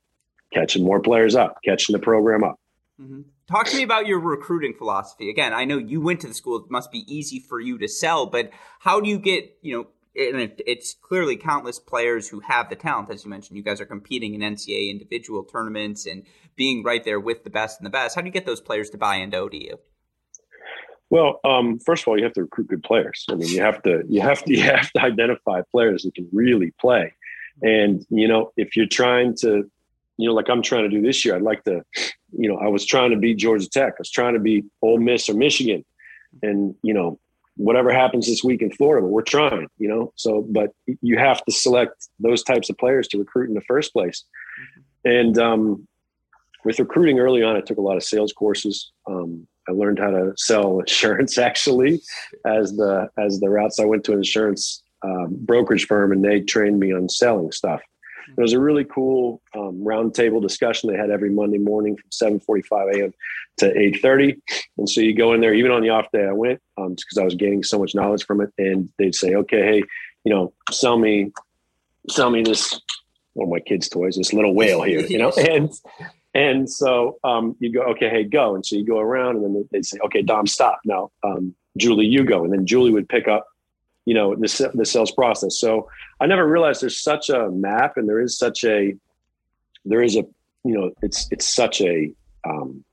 [0.53, 2.55] catching more players up, catching the program up.
[2.99, 3.21] Mm-hmm.
[3.49, 5.27] Talk to me about your recruiting philosophy.
[5.27, 6.57] Again, I know you went to the school.
[6.57, 9.87] It must be easy for you to sell, but how do you get, you know,
[10.15, 13.57] and it, it's clearly countless players who have the talent, as you mentioned.
[13.57, 17.79] You guys are competing in NCAA individual tournaments and being right there with the best
[17.79, 18.13] and the best.
[18.13, 19.77] How do you get those players to buy into ODU?
[21.09, 23.25] Well, um, first of all, you have to recruit good players.
[23.29, 26.29] I mean, you have to you have to you have to identify players that can
[26.31, 27.13] really play.
[27.63, 29.63] And you know, if you're trying to,
[30.17, 31.81] you know, like I'm trying to do this year, I'd like to,
[32.31, 33.93] you know, I was trying to beat Georgia Tech.
[33.93, 35.85] I was trying to beat Ole Miss or Michigan,
[36.41, 37.19] and you know,
[37.57, 39.67] whatever happens this week in Florida, we're trying.
[39.77, 43.55] You know, so but you have to select those types of players to recruit in
[43.55, 44.23] the first place.
[45.05, 45.87] And um,
[46.65, 48.91] with recruiting early on, I took a lot of sales courses.
[49.07, 52.01] Um, I learned how to sell insurance actually
[52.45, 56.41] as the as the routes I went to an insurance um, brokerage firm and they
[56.41, 57.81] trained me on selling stuff.
[58.37, 62.95] It was a really cool um, roundtable discussion they had every Monday morning from 7:45
[62.95, 63.13] a.m.
[63.57, 64.39] to 8:30.
[64.77, 67.17] And so you go in there, even on the off day I went, um, because
[67.19, 68.51] I was gaining so much knowledge from it.
[68.57, 69.83] And they'd say, "Okay, hey,
[70.23, 71.31] you know, sell me,
[72.09, 72.79] sell me this
[73.33, 75.71] one of my kids' toys, this little whale here, you know." And
[76.33, 78.55] and so um, you go, okay, hey, go.
[78.55, 80.79] And so you go around and then they'd say, okay, Dom, stop.
[80.85, 82.43] Now, um, Julie, you go.
[82.43, 83.47] And then Julie would pick up,
[84.09, 85.59] you know, the, the sales process.
[85.59, 88.95] So I never realized there's such a map and there is such a,
[89.85, 90.23] there is a,
[90.63, 92.11] you know, it's, it's such a,
[92.43, 92.83] um,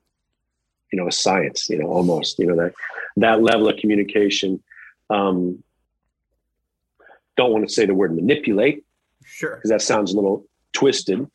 [0.91, 2.73] you know, a science, you know, almost, you know, that,
[3.15, 4.61] that level of communication.
[5.09, 5.63] Um,
[7.35, 8.85] don't want to say the word manipulate.
[9.25, 9.55] Sure.
[9.55, 11.27] Because that sounds a little twisted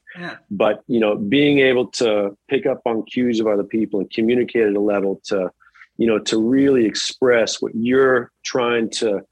[0.50, 4.66] but you know, being able to pick up on cues of other people and communicate
[4.66, 5.50] at a level to,
[5.96, 9.22] you know, to really express what you're trying to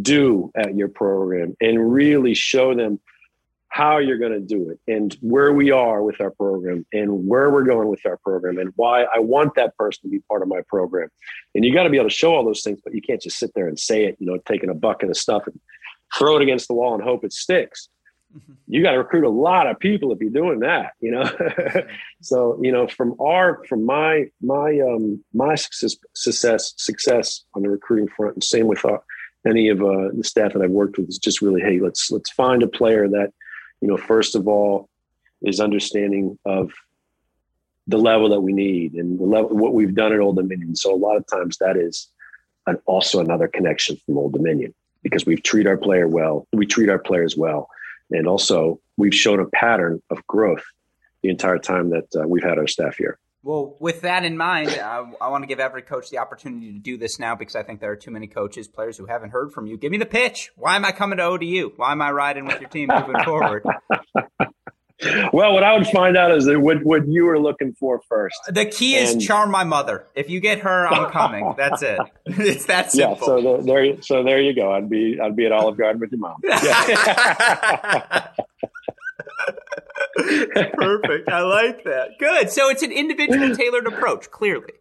[0.00, 3.00] do at your program and really show them
[3.70, 7.50] how you're going to do it and where we are with our program and where
[7.50, 10.48] we're going with our program and why I want that person to be part of
[10.48, 11.08] my program.
[11.54, 13.38] And you got to be able to show all those things, but you can't just
[13.38, 15.58] sit there and say it, you know, taking a bucket of stuff and
[16.16, 17.88] throw it against the wall and hope it sticks.
[18.36, 18.52] Mm-hmm.
[18.66, 21.30] You got to recruit a lot of people if you're doing that, you know.
[22.20, 27.68] so you know, from our from my my um my success success success on the
[27.68, 28.98] recruiting front, and same with uh,
[29.46, 32.30] any of uh, the staff that I've worked with is just really, hey, let's let's
[32.30, 33.32] find a player that,
[33.80, 34.88] you know, first of all,
[35.42, 36.72] is understanding of
[37.86, 40.76] the level that we need and the level what we've done at Old Dominion.
[40.76, 42.08] So a lot of times that is
[42.66, 46.90] an, also another connection from Old Dominion because we treat our player well, we treat
[46.90, 47.68] our players well
[48.10, 50.64] and also, we've shown a pattern of growth
[51.22, 53.18] the entire time that uh, we've had our staff here.
[53.42, 56.78] Well, with that in mind, uh, I want to give every coach the opportunity to
[56.78, 59.52] do this now because I think there are too many coaches, players who haven't heard
[59.52, 59.78] from you.
[59.78, 60.50] Give me the pitch.
[60.56, 61.72] Why am I coming to ODU?
[61.76, 63.64] Why am I riding with your team moving forward?
[65.32, 68.36] well, what I would find out is that what, what you were looking for first.
[68.48, 70.04] The key is and, charm my mother.
[70.14, 71.54] If you get her, I'm coming.
[71.56, 71.98] That's it.
[72.26, 73.16] It's that simple.
[73.18, 73.24] Yeah.
[73.24, 74.72] So the, there, so there you go.
[74.72, 76.36] I'd be, I'd be at Olive Garden with your mom.
[76.44, 78.28] Yeah.
[80.74, 81.28] Perfect.
[81.28, 82.10] I like that.
[82.18, 82.50] Good.
[82.50, 84.30] So it's an individual tailored approach.
[84.30, 84.72] Clearly.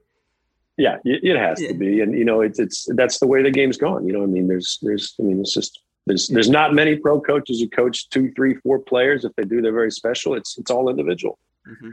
[0.78, 1.70] Yeah, it has yeah.
[1.70, 4.08] to be, and you know, it's it's that's the way the game's gone.
[4.08, 7.20] You know, I mean, there's there's I mean, it's just there's there's not many pro
[7.20, 9.26] coaches who coach two, three, four players.
[9.26, 10.36] If they do, they're very special.
[10.36, 11.38] It's it's all individual.
[11.68, 11.90] Mm-hmm.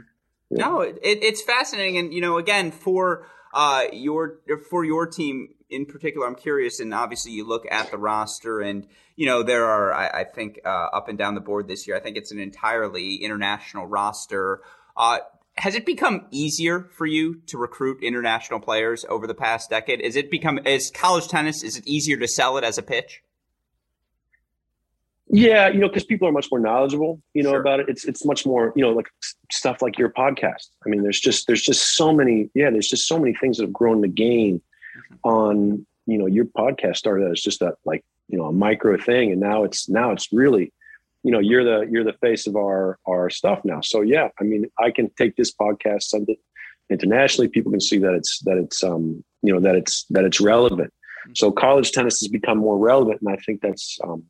[0.51, 5.85] No, it, it's fascinating, and you know, again, for uh, your for your team in
[5.85, 9.93] particular, I'm curious, and obviously you look at the roster, and you know there are,
[9.93, 11.95] I, I think, uh, up and down the board this year.
[11.95, 14.61] I think it's an entirely international roster.
[14.95, 15.19] Uh,
[15.57, 20.01] has it become easier for you to recruit international players over the past decade?
[20.01, 21.63] Is it become is college tennis?
[21.63, 23.23] Is it easier to sell it as a pitch?
[25.29, 27.59] Yeah, you know, because people are much more knowledgeable, you know, Sure.
[27.59, 27.89] about it.
[27.89, 29.07] It's it's much more, you know, like
[29.51, 30.67] stuff like your podcast.
[30.85, 33.63] I mean, there's just there's just so many, yeah, there's just so many things that
[33.63, 34.61] have grown the game
[35.23, 39.31] on, you know, your podcast started as just that like, you know, a micro thing.
[39.31, 40.71] And now it's now it's really,
[41.23, 43.81] you know, you're the you're the face of our our stuff now.
[43.81, 46.39] So yeah, I mean, I can take this podcast, send it
[46.89, 47.49] internationally.
[47.49, 50.93] People can see that it's that it's um, you know, that it's that it's relevant.
[51.35, 54.23] So college tennis has become more relevant, and I think that's um,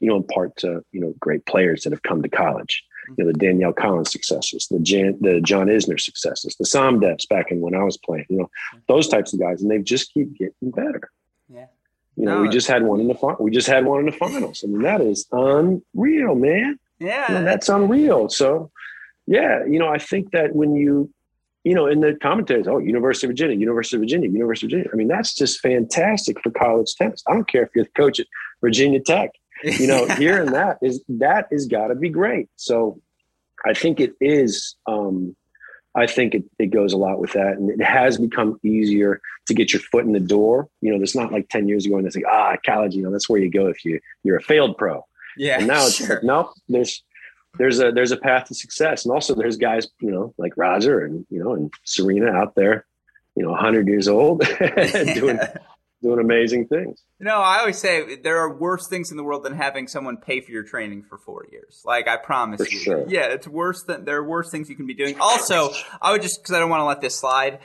[0.00, 2.84] you know, in part to you know great players that have come to college.
[3.16, 3.46] You know, the mm-hmm.
[3.46, 7.82] Danielle Collins successes, the Jan, the John Isner successes, the Somdevs back in when I
[7.82, 8.26] was playing.
[8.28, 8.50] You know,
[8.86, 11.10] those types of guys, and they just keep getting better.
[11.48, 11.66] Yeah.
[12.16, 14.06] You know, No, we just had one in the fin- we just had one in
[14.06, 14.62] the finals.
[14.62, 16.78] I mean, that is unreal, man.
[16.98, 18.28] Yeah, You know, that's unreal.
[18.28, 18.70] So,
[19.26, 21.10] yeah, you know, I think that when you,
[21.62, 24.90] you know, in the commentaries, oh, University of Virginia, University of Virginia, University of Virginia.
[24.92, 27.22] I mean, that's just fantastic for college tennis.
[27.28, 28.26] I don't care if you're the coach at
[28.60, 29.30] Virginia Tech
[29.62, 32.48] you know hearing that is that is got to be great.
[32.56, 33.00] So
[33.66, 35.34] i think it is um
[35.96, 37.56] i think it, it goes a lot with that.
[37.56, 40.68] And it has become easier to get your foot in the door.
[40.80, 43.10] You know there's not like 10 years ago and it's like ah college you know
[43.10, 45.04] that's where you go if you you're a failed pro.
[45.36, 45.58] Yeah.
[45.58, 46.16] and now it's sure.
[46.16, 47.02] like no there's
[47.58, 49.04] there's a there's a path to success.
[49.04, 52.86] And also there's guys you know like roger and you know and serena out there
[53.34, 54.40] you know 100 years old
[55.14, 55.38] doing
[56.02, 59.54] doing amazing things No, I always say there are worse things in the world than
[59.54, 61.82] having someone pay for your training for four years.
[61.84, 62.78] Like I promise For you.
[62.78, 63.04] sure.
[63.08, 65.16] Yeah, it's worse than there are worse things you can be doing.
[65.20, 67.58] Also, I would just because I don't want to let this slide.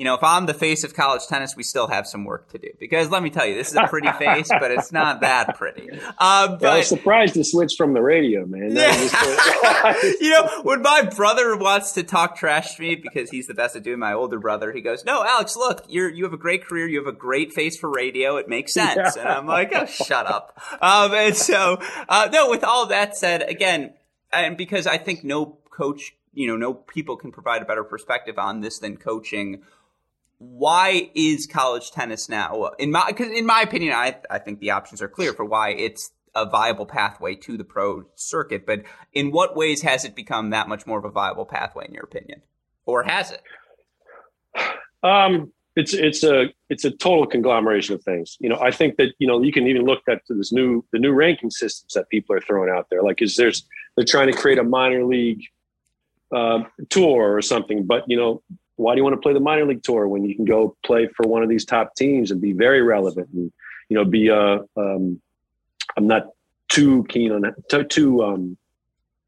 [0.00, 2.58] You know, if I'm the face of college tennis, we still have some work to
[2.58, 2.68] do.
[2.78, 5.90] Because let me tell you, this is a pretty face, but it's not that pretty.
[5.92, 8.72] Uh, I was surprised to switch from the radio, man.
[8.72, 8.98] That
[9.92, 13.46] was just- you know, when my brother wants to talk trash to me because he's
[13.46, 16.32] the best at doing my older brother, he goes, "No, Alex, look, you're you have
[16.32, 16.88] a great career.
[16.88, 18.38] You have a great face for radio.
[18.38, 19.20] It makes sense." Yeah.
[19.20, 22.48] And I'm like, "Oh, shut up." Um, and so, uh, no.
[22.48, 23.92] With all that said, again,
[24.32, 28.38] and because I think no coach, you know, no people can provide a better perspective
[28.38, 29.60] on this than coaching.
[30.42, 32.70] Why is college tennis now?
[32.78, 35.70] In my, because in my opinion, I I think the options are clear for why
[35.70, 38.64] it's a viable pathway to the pro circuit.
[38.64, 41.92] But in what ways has it become that much more of a viable pathway, in
[41.92, 42.40] your opinion,
[42.86, 43.42] or has it?
[45.02, 48.38] Um, it's it's a it's a total conglomeration of things.
[48.40, 50.98] You know, I think that you know you can even look at this new the
[50.98, 53.02] new ranking systems that people are throwing out there.
[53.02, 55.42] Like, is there's they're trying to create a minor league
[56.34, 58.42] uh, tour or something, but you know,
[58.80, 61.06] why do you want to play the minor league tour when you can go play
[61.14, 63.52] for one of these top teams and be very relevant and
[63.88, 65.20] you know be uh um,
[65.96, 66.28] I'm not
[66.68, 68.56] too keen on that too um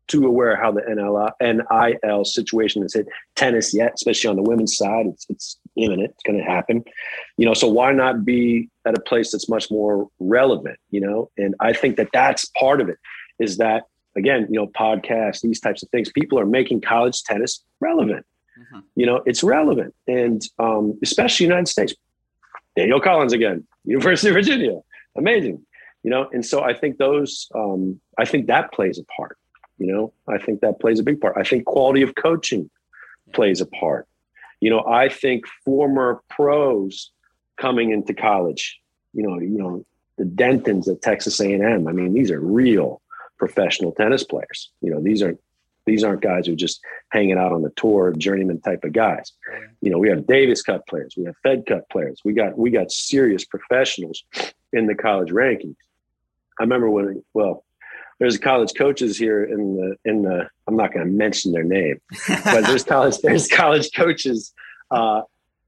[0.09, 4.43] too aware of how the NL, NIL situation has hit tennis yet, especially on the
[4.43, 5.07] women's side.
[5.07, 6.11] It's it's imminent.
[6.11, 6.85] It's going to happen.
[7.37, 10.79] You know, so why not be at a place that's much more relevant?
[10.91, 12.99] You know, and I think that that's part of it.
[13.39, 13.85] Is that
[14.17, 16.11] again, you know, podcasts, these types of things.
[16.13, 18.27] People are making college tennis relevant.
[18.59, 18.83] Mhm.
[18.97, 21.95] You know, it's relevant, and um, especially United States.
[22.77, 24.81] Danielle Collins again, University of Virginia,
[25.17, 25.65] amazing.
[26.03, 29.39] You know, and so I think those, um, I think that plays a part.
[29.79, 31.37] You know, I think that plays a big part.
[31.37, 32.71] I think quality of coaching
[33.33, 34.07] plays a part.
[34.61, 37.11] You know, I think former pros
[37.57, 38.81] coming into college,
[39.13, 39.85] you know, you know,
[40.19, 41.89] the Dentons at Texas A&M.
[41.89, 43.01] I mean, these are real
[43.39, 44.71] professional tennis players.
[44.81, 45.41] You know, these aren't
[45.87, 49.33] these aren't guys who are just hanging out on the tour, journeyman type of guys.
[49.81, 52.21] You know, we have Davis Cup players, we have Fed Cup players.
[52.25, 54.23] We got we got serious professionals
[54.73, 55.77] in the college rankings.
[56.61, 57.65] I remember when well,
[58.19, 62.01] there's college coaches here in the in the I'm not going to mention their name,
[62.45, 64.53] but there's college there's college coaches
[64.91, 65.23] uh,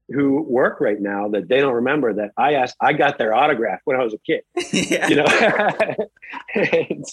[0.09, 3.79] who work right now that they don't remember that I asked I got their autograph
[3.85, 4.41] when I was a kid,
[4.71, 5.07] yeah.
[5.09, 5.25] you know,
[6.55, 7.05] and,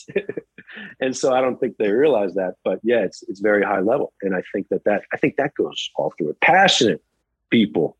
[1.01, 4.13] and so I don't think they realize that, but yeah, it's it's very high level,
[4.23, 6.41] and I think that that I think that goes all through it.
[6.41, 7.03] Passionate
[7.51, 7.97] people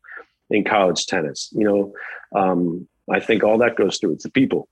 [0.49, 1.93] in college tennis, you know,
[2.39, 4.13] um, I think all that goes through.
[4.13, 4.67] It's the people.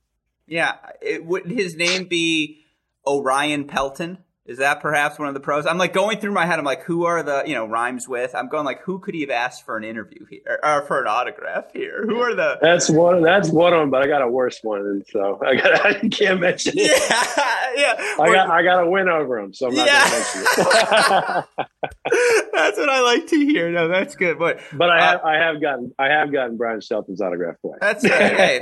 [0.48, 2.66] Yeah, it, would his name be
[3.08, 4.20] Orion Pelton?
[4.52, 5.66] Is that perhaps one of the pros?
[5.66, 6.60] I'm like going through my head.
[6.60, 8.36] I'm like, who are the you know rhymes with?
[8.36, 11.08] I'm going like, who could he have asked for an interview here or for an
[11.08, 12.04] autograph here?
[12.06, 12.58] Who are the?
[12.62, 13.22] That's one.
[13.22, 13.90] That's one of them.
[13.90, 15.86] But I got a worse one, and so I got.
[15.86, 17.80] I can't mention Yeah, it.
[17.80, 17.94] yeah.
[18.20, 18.50] I Or- got.
[18.50, 20.10] I got a win over him, so I'm not Yeah.
[20.10, 21.66] going to mention it.
[21.82, 23.72] that's what I like to hear.
[23.72, 24.38] No, that's good.
[24.38, 27.78] But But I Uh, have, I have gotten, I have gotten Brian Shelton's autograph twice.
[27.82, 28.36] That's right.
[28.36, 28.60] Hey,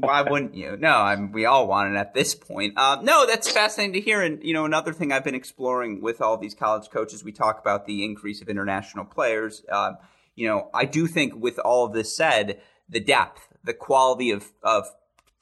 [0.00, 0.76] why wouldn't you?
[0.78, 2.78] No, I'm, we all want it at this point.
[2.78, 4.22] Um, no, that's fascinating to hear.
[4.22, 7.60] And you know, another thing I've been exploring with all these college coaches, we talk
[7.60, 9.62] about the increase of international players.
[9.70, 9.98] Um,
[10.34, 14.50] you know, I do think with all of this said, the depth, the quality of
[14.62, 14.86] of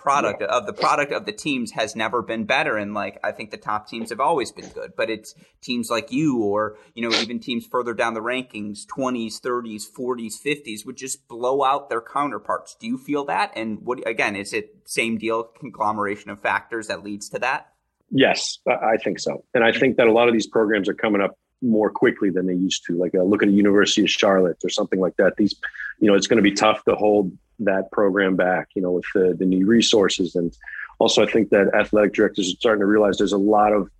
[0.01, 2.76] product of the product of the teams has never been better.
[2.76, 6.11] And like i think the top teams have always been good but it's teams like
[6.11, 10.96] you or you know even teams further down the rankings 20s 30s 40s 50s would
[10.96, 12.76] just blow out their counterparts.
[12.78, 13.53] Do you feel that?
[13.57, 17.72] And what again is it same deal conglomeration of factors that leads to that?
[18.11, 20.94] Yes, I I think so, and I think that a lot of these programs are
[20.94, 22.96] coming up more quickly than they used to.
[22.96, 25.36] Like uh, look at the University of Charlotte or something like that.
[25.36, 25.55] These,
[26.01, 28.68] you know, it's going to be tough to hold that program back.
[28.74, 30.56] You know, with the, the new resources, and
[30.98, 33.90] also I think that athletic directors are starting to realize there's a lot of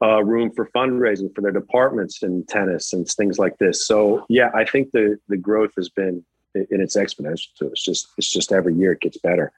[0.00, 3.86] uh, room for fundraising for their departments in tennis and things like this.
[3.86, 6.24] So yeah, I think the the growth has been
[6.54, 7.48] in it's exponential.
[7.54, 9.52] So it's just it's just every year it gets better.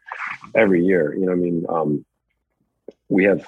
[0.55, 2.05] Every year, you know, I mean, um,
[3.09, 3.47] we have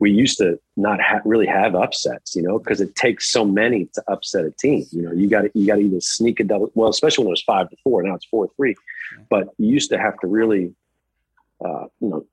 [0.00, 3.86] we used to not ha- really have upsets, you know, because it takes so many
[3.94, 4.86] to upset a team.
[4.90, 6.70] You know, you got to you got to either sneak a double.
[6.74, 8.02] Well, especially when it was five to four.
[8.02, 8.76] Now it's four three,
[9.30, 10.74] but you used to have to really,
[11.64, 12.26] uh, you know,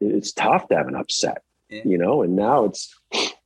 [0.00, 1.42] it's tough to have an upset.
[1.68, 1.82] Yeah.
[1.84, 2.94] You know, and now it's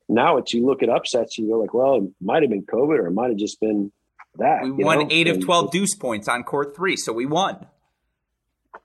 [0.08, 2.98] now it's you look at upsets, you go like, well, it might have been COVID
[2.98, 3.92] or it might have just been
[4.38, 4.62] that.
[4.64, 5.08] we won know?
[5.10, 7.66] eight of 12 deuce points on court three so we won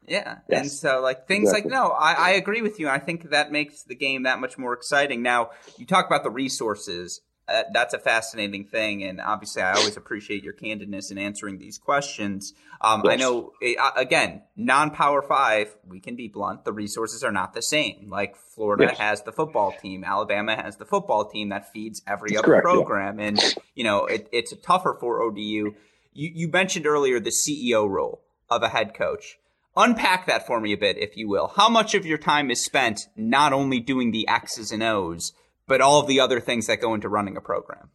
[0.08, 0.39] yeah.
[0.49, 1.72] And so like things Exactly.
[1.72, 4.58] like no I, I agree with you i think that makes the game that much
[4.58, 5.22] more exciting.
[5.22, 9.97] Now you talk about the resources uh, that's a fascinating thing and obviously i always
[9.97, 12.54] appreciate your candidness in answering these questions.
[12.82, 17.54] Um, i know uh, again non-power five we can be blunt the resources are not
[17.54, 18.10] the same.
[18.10, 18.97] Like florida Yes.
[18.99, 22.68] has the football team alabama has the football team that feeds every That's other correct,
[22.68, 22.74] yeah.
[22.74, 23.39] program and
[23.76, 25.74] you know it, it's tougher for odu you,
[26.14, 29.38] you mentioned earlier the ceo role of a head coach
[29.76, 32.63] unpack that for me a bit if you will how much of your time is
[32.63, 35.34] spent not only doing the x's and o's
[35.67, 37.89] but all of the other things that go into running a program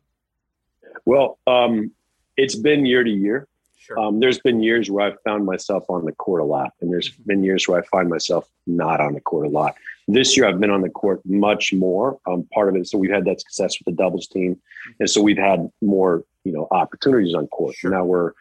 [1.04, 1.92] Well, um,
[2.36, 3.48] it's been year to year.
[3.78, 6.92] sure Um, there's been years where I've found myself on the court a lot, and
[6.92, 9.74] there's been years where I find myself not on the court a lot.
[10.08, 12.18] This year, I've been on the court much more.
[12.26, 14.58] Um, part of it, so we've had that success with the doubles team,
[15.00, 17.74] and so we've had more, you know, opportunities on court.
[17.76, 17.90] Sure.
[17.90, 18.32] Now we're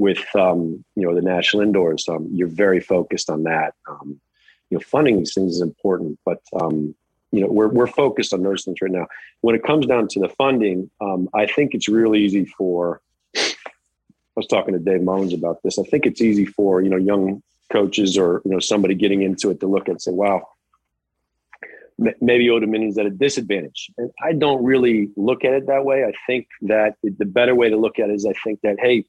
[0.00, 2.08] with, um, you know, the national indoors.
[2.08, 3.74] Um, you're very focused on that.
[3.86, 4.18] Um,
[4.70, 6.94] you know, funding these things is important, but um,
[7.32, 9.06] you know, we're we're focused on those things right now.
[9.42, 13.02] When it comes down to the funding, um, I think it's really easy for
[13.36, 13.52] I
[14.36, 15.78] was talking to Dave Mullins about this.
[15.78, 19.50] I think it's easy for you know young coaches or you know somebody getting into
[19.50, 20.48] it to look at and say, "Wow,
[22.20, 26.04] maybe Old Dominion's at a disadvantage." And I don't really look at it that way.
[26.04, 29.04] I think that the better way to look at it is I think that hey,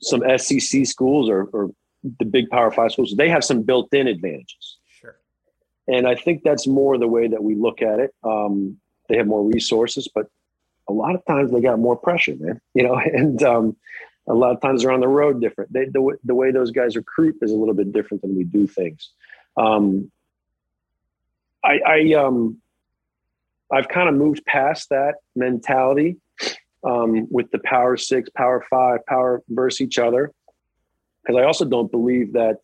[0.00, 1.70] some SEC schools or, or
[2.18, 4.78] the big Power Five schools they have some built-in advantages.
[5.00, 5.16] sure
[5.88, 8.14] And I think that's more the way that we look at it.
[8.24, 8.78] Um,
[9.08, 10.26] they have more resources, but
[10.88, 12.60] a lot of times they got more pressure, man.
[12.74, 13.76] You know, and um,
[14.28, 15.72] a lot of times they're on the road different.
[15.72, 18.66] They, the, the way those guys recruit is a little bit different than we do
[18.66, 19.10] things.
[19.56, 20.10] Um,
[21.64, 22.60] I, I um,
[23.72, 26.16] I've kind of moved past that mentality
[26.84, 30.32] um, with the power six, power five, power versus each other,
[31.22, 32.58] because I also don't believe that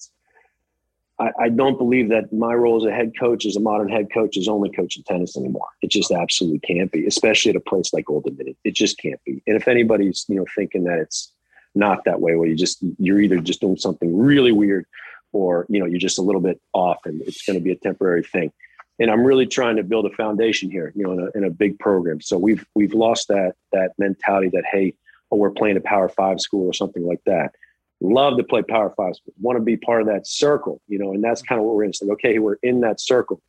[1.18, 4.08] I, I don't believe that my role as a head coach, as a modern head
[4.12, 5.68] coach, is only coaching tennis anymore.
[5.82, 8.56] It just absolutely can't be, especially at a place like Old Dominion.
[8.64, 9.42] It just can't be.
[9.46, 11.32] And if anybody's you know thinking that it's
[11.74, 14.86] not that way, well, you just you're either just doing something really weird,
[15.32, 17.76] or you know you're just a little bit off, and it's going to be a
[17.76, 18.52] temporary thing.
[18.98, 21.50] And I'm really trying to build a foundation here, you know, in a, in a
[21.50, 22.20] big program.
[22.20, 24.94] So we've we've lost that that mentality that hey,
[25.30, 27.54] oh, we're playing a Power Five school or something like that
[28.00, 31.12] love to play power five schools, want to be part of that circle, you know,
[31.12, 31.90] and that's kind of what we're in.
[31.90, 33.40] It's like, okay, we're in that circle.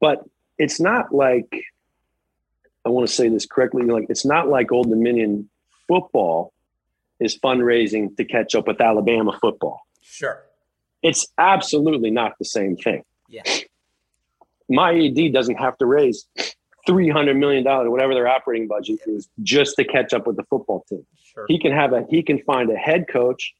[0.00, 0.24] But
[0.58, 1.64] it's not like
[2.84, 5.48] I want to say this correctly, like it's not like Old Dominion
[5.88, 6.52] football
[7.20, 9.86] is fundraising to catch up with Alabama football.
[10.02, 10.42] sure
[11.02, 13.04] It's absolutely not the same thing.
[13.28, 13.42] yeah
[14.68, 16.26] My ED doesn't have to raise
[16.86, 20.44] three hundred million dollars, whatever their operating budget is, just to catch up with the
[20.44, 21.06] football team.
[21.22, 21.46] sure.
[21.48, 23.54] He can have a he can find a head coach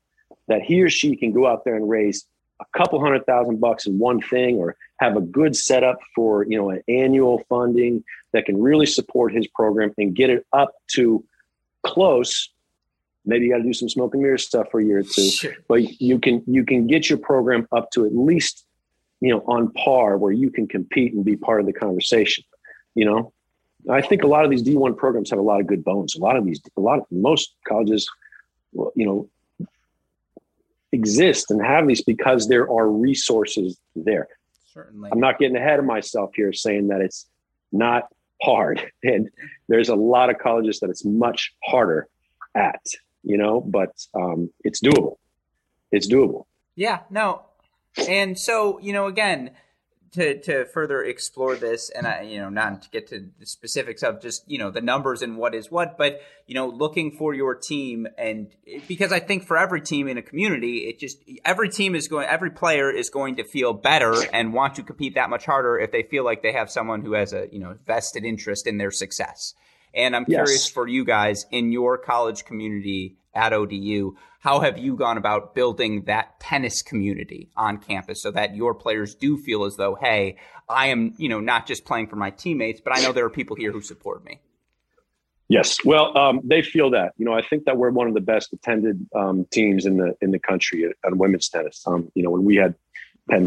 [0.48, 2.26] that he or she can go out there and raise
[2.60, 6.56] a couple hundred thousand bucks in one thing or have a good setup for you
[6.56, 11.24] know an annual funding that can really support his program and get it up to
[11.82, 12.50] close.
[13.26, 15.30] Maybe you got to do some smoke and mirror stuff for a year or two
[15.30, 15.54] sure.
[15.68, 18.66] but you can you can get your program up to at least
[19.20, 22.44] you know on par where you can compete and be part of the conversation
[22.94, 23.32] you know
[23.90, 26.16] I think a lot of these D1 programs have a lot of good bones.
[26.16, 28.08] A lot of these, a lot of most colleges,
[28.72, 29.28] you know,
[30.92, 34.28] exist and have these because there are resources there.
[34.72, 35.10] Certainly.
[35.12, 37.26] I'm not getting ahead of myself here saying that it's
[37.72, 38.08] not
[38.42, 38.90] hard.
[39.02, 39.28] And
[39.68, 42.08] there's a lot of colleges that it's much harder
[42.54, 42.80] at,
[43.22, 45.16] you know, but um, it's doable.
[45.92, 46.44] It's doable.
[46.74, 47.42] Yeah, no.
[48.08, 49.52] And so, you know, again,
[50.14, 54.02] to to further explore this, and I, you know, not to get to the specifics
[54.02, 57.34] of just you know the numbers and what is what, but you know, looking for
[57.34, 58.54] your team, and
[58.86, 62.26] because I think for every team in a community, it just every team is going,
[62.28, 65.90] every player is going to feel better and want to compete that much harder if
[65.90, 68.92] they feel like they have someone who has a you know vested interest in their
[68.92, 69.54] success.
[69.92, 70.36] And I'm Yes.
[70.36, 75.54] curious for you guys in your college community at ODU, how have you gone about
[75.54, 80.36] building that tennis community on campus so that your players do feel as though, hey,
[80.68, 83.30] I am, you know, not just playing for my teammates, but I know there are
[83.30, 84.40] people here who support me.
[85.48, 87.12] Yes, well, um, they feel that.
[87.18, 90.16] You know, I think that we're one of the best attended um, teams in the
[90.22, 91.82] in the country at, at women's tennis.
[91.86, 92.74] Um, you know, when we had
[93.28, 93.46] Penn,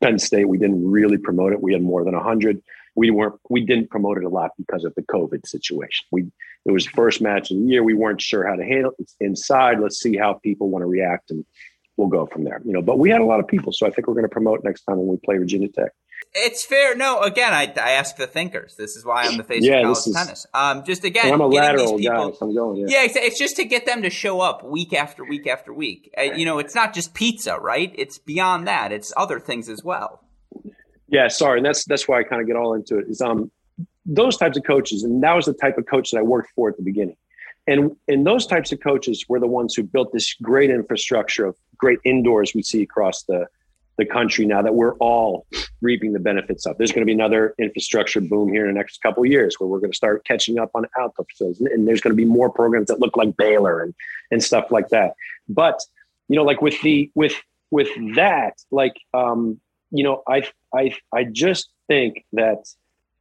[0.00, 1.62] Penn State, we didn't really promote it.
[1.62, 2.60] We had more than hundred.
[2.96, 3.40] We weren't.
[3.48, 6.04] We didn't promote it a lot because of the COVID situation.
[6.10, 6.32] We
[6.64, 7.82] it was the first match of the year.
[7.82, 9.80] We weren't sure how to handle it It's inside.
[9.80, 11.44] Let's see how people want to react, and
[11.96, 12.60] we'll go from there.
[12.64, 14.30] You know, but we had a lot of people, so I think we're going to
[14.30, 15.92] promote next time when we play Virginia Tech.
[16.34, 16.94] It's fair.
[16.94, 18.76] No, again, I, I ask the thinkers.
[18.76, 20.46] This is why I'm the face Yeah, of college is- tennis.
[20.52, 22.76] Um, just again, I'm a lateral people, guy, I'm going.
[22.76, 22.86] Yeah.
[22.88, 26.12] Yeah, it's, it's just to get them to show up week after week after week.
[26.16, 27.92] Uh, you know, it's not just pizza, right?
[27.96, 28.92] It's beyond that.
[28.92, 30.22] It's other things as well.
[31.08, 33.06] Yeah, sorry, and that's that's why I kind of get all into it.
[33.08, 33.50] Is um
[34.06, 36.70] those types of coaches, and that was the type of coach that I worked for
[36.70, 37.16] at the beginning,
[37.66, 41.56] and and those types of coaches were the ones who built this great infrastructure of
[41.76, 43.46] great indoors we see across the
[44.00, 45.46] the country now that we're all
[45.82, 46.76] reaping the benefits of.
[46.78, 49.78] There's going to be another infrastructure boom here in the next couple years where we're
[49.78, 52.50] going to start catching up on outdoor facilities, and, and there's going to be more
[52.50, 53.94] programs that look like Baylor and
[54.30, 55.12] and stuff like that.
[55.48, 55.80] But
[56.28, 57.34] you know, like with the with
[57.70, 62.64] with that, like um, you know, I I I just think that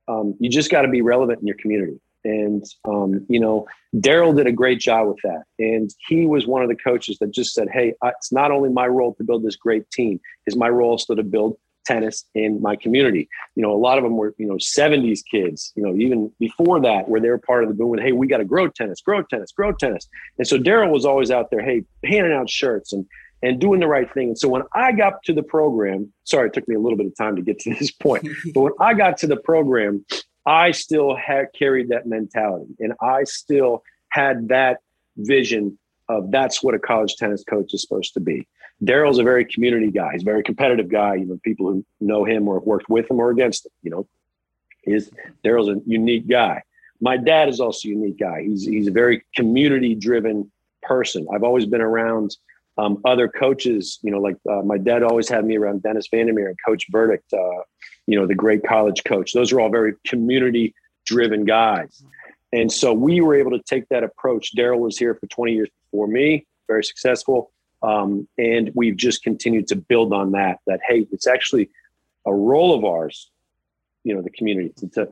[0.10, 2.02] um, you just got to be relevant in your community.
[2.26, 6.62] And um, you know, Daryl did a great job with that, and he was one
[6.62, 9.56] of the coaches that just said, "Hey, it's not only my role to build this
[9.56, 13.80] great team; it's my role also to build tennis in my community." You know, a
[13.80, 15.72] lot of them were you know '70s kids.
[15.78, 17.88] You know, even before that, where they were part of the boom.
[17.88, 21.06] With, "Hey, we got to grow tennis, grow tennis, grow tennis." And so Daryl was
[21.06, 23.06] always out there, "Hey, handing out shirts and
[23.42, 26.54] and doing the right thing." And so when I got to the program, sorry, it
[26.54, 28.94] took me a little bit of time to get to this point, but when I
[28.94, 30.06] got to the program,
[30.46, 34.80] I still had carried that mentality and I still had that
[35.18, 35.78] vision
[36.08, 38.48] of that's what a college tennis coach is supposed to be.
[38.84, 40.14] Daryl's a very community guy.
[40.14, 41.16] He's a very competitive guy.
[41.16, 43.92] You know, people who know him or have worked with him or against him, you
[43.92, 44.08] know,
[44.86, 45.12] is
[45.44, 46.64] Daryl's a unique guy.
[47.02, 48.44] My dad is also a unique guy.
[48.44, 51.28] He's he's a very community driven person.
[51.34, 52.38] I've always been around
[52.80, 56.28] um, other coaches, you know, like uh, my dad always had me around Dennis Van
[56.28, 57.64] der Meer and Coach Verdieck, uh,
[58.08, 59.34] you know, the great college coach.
[59.34, 60.74] Those are all very community
[61.06, 62.04] driven guys.
[62.54, 64.56] And so we were able to take that approach.
[64.56, 67.52] Daryl was here for 20 years before me, very successful.
[67.84, 71.70] Um, and we've just continued to build on that, that, hey, it's actually
[72.26, 73.30] a role of ours,
[74.04, 75.10] you know, the community to, to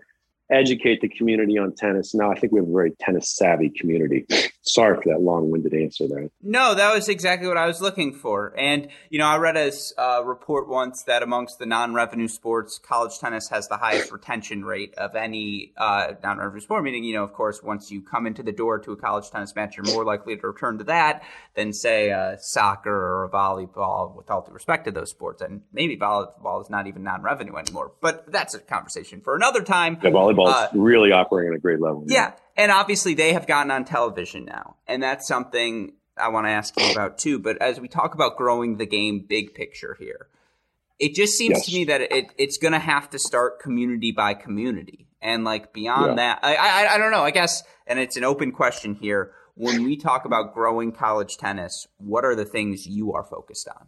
[0.49, 2.15] educate the community on tennis.
[2.15, 4.26] Now I think we have a very tennis savvy community.
[4.68, 6.30] Sorry for that long winded answer there.
[6.41, 8.53] No, that was exactly what I was looking for.
[8.57, 12.78] And, you know, I read a uh, report once that amongst the non revenue sports,
[12.80, 17.13] college tennis has the highest retention rate of any uh, non revenue sport, meaning, you
[17.15, 19.86] know, of course, once you come into the door to a college tennis match, you're
[19.93, 21.24] more likely to return to that
[21.55, 25.41] than, say, uh, soccer or volleyball, with all due respect to those sports.
[25.41, 27.93] And maybe volleyball is not even non revenue anymore.
[28.01, 29.97] But that's a conversation for another time.
[30.03, 32.03] Yeah, volleyball is Uh, really operating at a great level.
[32.07, 32.34] Yeah.
[32.58, 34.76] And obviously they have gotten on television now.
[34.88, 37.38] And that's something I want to ask you about too.
[37.39, 40.28] But as we talk about growing the game big picture here,
[40.99, 41.66] it just seems Yes.
[41.68, 45.08] to me that it, it's going to have to start community by community.
[45.22, 46.16] And like beyond Yeah.
[46.16, 49.32] that, I, I, I don't know, I guess, and it's an open question here.
[49.55, 53.88] When we talk about growing college tennis, what are the things you are focused on?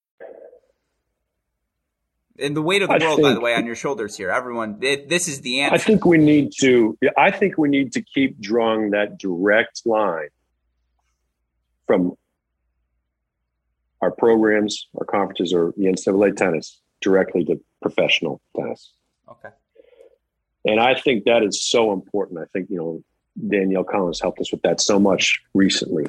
[2.41, 4.31] And the weight of the I world, by the way, on your shoulders here.
[4.31, 5.75] Everyone, it, this is the answer.
[5.75, 6.97] I think we need to.
[7.17, 10.29] I think we need to keep drawing that direct line
[11.87, 12.13] from
[14.01, 18.93] our programs, our conferences, or the NCAA tennis directly to professional tennis.
[19.29, 19.49] okay.
[20.65, 22.39] And I think that is so important.
[22.39, 23.03] I think, you know,
[23.49, 26.05] Danielle Collins helped us with that so much recently.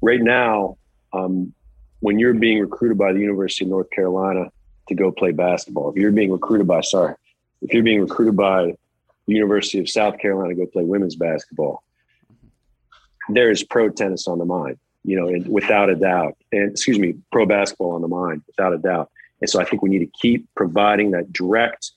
[0.00, 0.78] Right now,
[1.12, 1.52] um,
[2.00, 4.52] when you're being recruited by the University of North Carolina
[4.88, 7.14] to go play basketball, if you're being recruited by, sorry,
[7.62, 8.74] if you're being recruited by
[9.26, 11.82] the University of South Carolina to go play women's basketball,
[13.28, 16.36] there is pro tennis on the mind, you know, and without a doubt.
[16.52, 19.10] And excuse me, pro basketball on the mind, without a doubt.
[19.40, 21.92] And so I think we need to keep providing that direct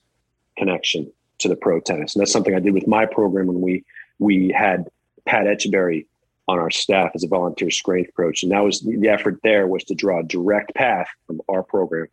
[0.56, 2.14] connection to the pro tennis.
[2.14, 3.84] And that's something I did with my program when we
[4.18, 4.88] we had
[5.26, 6.06] Pat Etcheberry
[6.48, 8.42] on our staff as a volunteer strength coach.
[8.42, 12.08] And that was the effort there was to draw a direct path from our program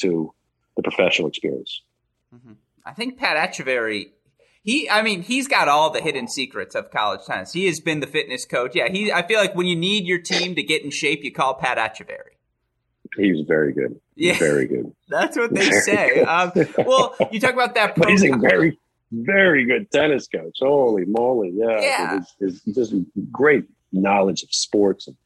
[0.00, 0.32] to
[0.76, 1.82] the professional experience.
[2.84, 4.10] I think Pat Etcheberry,
[4.62, 7.52] he, I mean, he's got all the hidden secrets of college tennis.
[7.52, 8.74] He has been the fitness coach.
[8.74, 9.12] Yeah, he.
[9.12, 11.78] I feel like when you need your team to get in shape, you call Pat
[11.78, 12.34] Etcheberry.
[13.16, 14.00] He was very good.
[14.16, 14.38] Yeah.
[14.38, 14.92] Very good.
[15.08, 16.22] That's what they say.
[16.22, 17.94] Um, well, you talk about that.
[17.96, 18.78] Pro he's a very,
[19.12, 20.56] very good tennis coach.
[20.60, 21.52] Holy moly.
[21.54, 21.80] Yeah.
[21.80, 22.20] Yeah.
[22.40, 22.94] His, his, just
[23.30, 25.16] great knowledge of sports and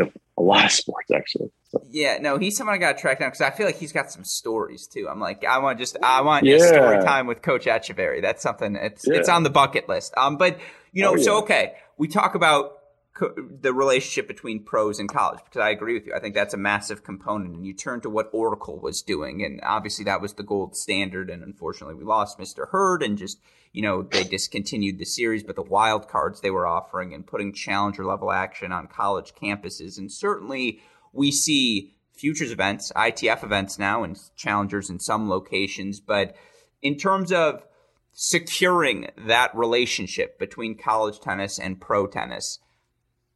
[0.00, 1.50] you know, a lot of sports actually.
[1.70, 3.92] So, Yeah, no, he's someone I got to track down because I feel like he's
[3.92, 5.08] got some stories too.
[5.08, 6.56] I'm like, I want just, I want Yeah.
[6.56, 8.22] story time with Coach Etcheberry.
[8.22, 8.76] That's something.
[8.76, 10.12] It's it's on the bucket list.
[10.16, 10.58] Um, but
[10.92, 12.79] you know, Oh, so okay, we talk about
[13.20, 16.14] co- the relationship between pros and college because I agree with you.
[16.14, 17.54] I think that's a massive component.
[17.54, 21.28] And you turn to what Oracle was doing, and obviously that was the gold standard.
[21.30, 22.68] And unfortunately, we lost Mr.
[22.70, 23.38] Hurd, and just
[23.72, 25.42] you know they discontinued the series.
[25.42, 29.98] But the wild cards they were offering and putting challenger level action on college campuses,
[29.98, 30.80] and certainly
[31.12, 36.00] we see futures events, ITF events now, and challengers in some locations.
[36.00, 36.34] But
[36.82, 37.64] in terms of
[38.12, 42.58] securing that relationship between college tennis and pro tennis,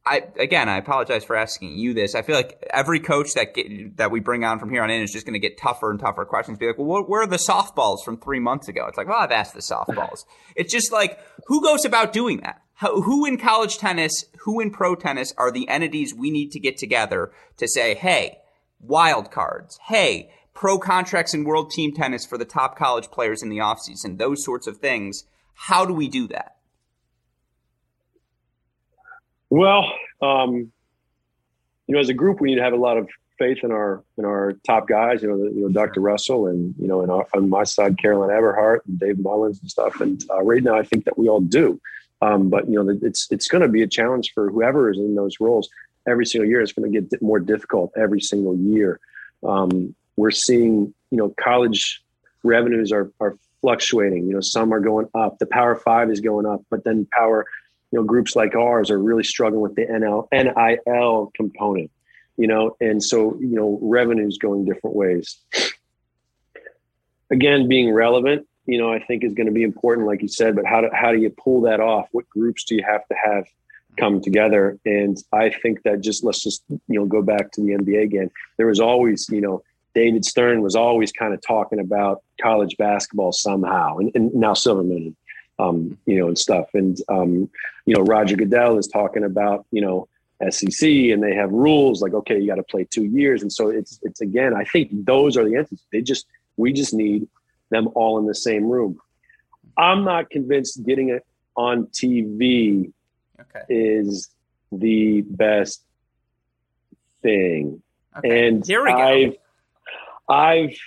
[0.05, 2.13] I again, I apologize for asking you this.
[2.13, 5.01] I feel like every coach that get, that we bring on from here on in
[5.01, 6.59] is just going to get tougher and tougher questions.
[6.59, 8.85] Be like, well, where are the softballs from three months ago?
[8.87, 10.25] It's like, well, I've asked the softballs.
[10.55, 12.61] it's just like, who goes about doing that?
[12.75, 16.59] How, who in college tennis, who in pro tennis are the entities we need to
[16.59, 18.39] get together to say, hey,
[18.79, 23.49] wild cards, hey, pro contracts in world team tennis for the top college players in
[23.49, 25.23] the offseason, those sorts of things.
[25.53, 26.54] How do we do that?
[29.49, 29.91] Well,
[30.21, 30.71] um,
[31.87, 34.03] you know, as a group, we need to have a lot of faith in our
[34.17, 35.21] in our top guys.
[35.21, 36.01] You know, the, you know, Dr.
[36.01, 39.69] Russell, and you know, and our, on my side, Carolyn Everhart and Dave Mullins and
[39.69, 40.01] stuff.
[40.01, 41.79] And uh, right now, I think that we all do.
[42.21, 45.15] Um, but you know, it's it's going to be a challenge for whoever is in
[45.15, 45.69] those roles
[46.07, 46.61] every single year.
[46.61, 48.99] It's going to get more difficult every single year.
[49.43, 52.03] Um, we're seeing, you know, college
[52.43, 54.27] revenues are are fluctuating.
[54.27, 55.39] You know, some are going up.
[55.39, 57.45] The Power Five is going up, but then Power,
[57.91, 61.91] you know, groups like ours are really struggling with the NL NIL component.
[62.37, 65.37] You know, and so you know, revenues going different ways.
[67.31, 70.55] Again, being relevant, you know, I think is going to be important, like you said.
[70.55, 72.07] But how do how do you pull that off?
[72.11, 73.45] What groups do you have to have
[73.97, 74.77] come together?
[74.85, 78.31] And I think that just let's just you know go back to the NBA again.
[78.57, 79.63] There was always you know
[79.93, 85.15] David Stern was always kind of talking about college basketball somehow, and, and now Silverman,
[85.59, 86.67] um, you know, and stuff.
[86.73, 87.49] And um,
[87.85, 90.07] you know, Roger Goodell is talking about you know
[90.49, 93.69] SEC, and they have rules like okay, you got to play two years, and so
[93.69, 94.53] it's it's again.
[94.53, 95.83] I think those are the answers.
[95.91, 96.25] They just
[96.57, 97.27] we just need
[97.69, 98.99] them all in the same room.
[99.77, 101.25] I'm not convinced getting it
[101.55, 102.91] on TV
[103.39, 103.63] Okay.
[103.69, 104.29] is
[104.71, 105.83] the best
[107.21, 107.81] thing
[108.17, 108.47] okay.
[108.47, 108.97] and Here we go.
[108.97, 109.35] I've,
[110.29, 110.77] I've,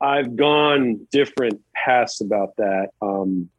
[0.00, 2.90] I've gone different paths about that.
[3.02, 3.50] Um,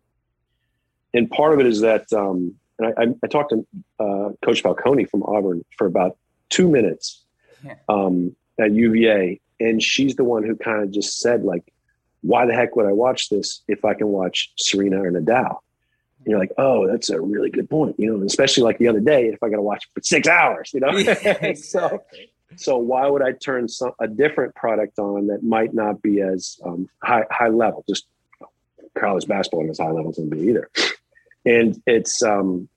[1.14, 3.66] and part of it is that, um, and I, I, talked to
[4.00, 6.18] uh, Coach Falcone from Auburn for about
[6.50, 7.24] two minutes
[7.64, 7.76] Yeah.
[7.90, 11.64] um, at UVA, and she's the one who kind of just said, like,
[12.22, 15.58] "Why the heck would I watch this if I can watch Serena or Nadal?"
[16.20, 18.88] And you're like, "Oh, that's a really good point," you know, and especially like the
[18.88, 20.92] other day, if I got to watch it for six hours, you know.
[20.98, 22.04] Yeah, so,
[22.58, 26.60] so why would I turn some, a different product on that might not be as
[26.66, 27.84] um, high high level?
[27.88, 28.06] Just
[28.98, 30.70] college basketball isn't as high level as NBA either.
[31.46, 32.70] And it's um,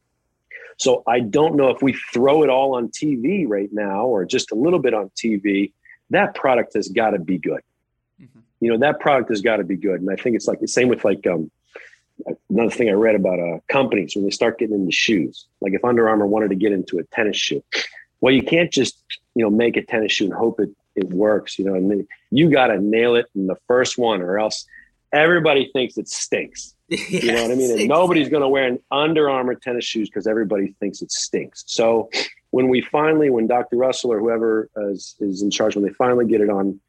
[0.77, 4.53] so I don't know if we throw it all on TV right now or just
[4.53, 5.73] a little bit on TV.
[6.11, 7.61] That product has got to be good.
[8.21, 8.43] Mhm.
[8.61, 10.69] You know that product has got to be good, and I think it's like the
[10.69, 11.51] same with like um,
[12.51, 15.47] another thing I read about uh, companies when they start getting into shoes.
[15.61, 17.63] Like if Under Armour wanted to get into a tennis shoe,
[18.21, 18.97] well, you can't just
[19.35, 22.51] you know make a tennis shoe and hope it it works, you know, and you
[22.51, 24.65] got to nail it in the first one or else
[25.13, 26.75] everybody thinks it stinks.
[26.95, 27.79] Yes, You know what I mean?
[27.79, 31.65] And nobody's going to wear an Under Armour tennis shoes because everybody thinks it stinks.
[31.67, 32.11] So
[32.51, 33.77] when we finally, when Dr.
[33.77, 36.81] Russell or whoever is, is in charge, when they finally get it on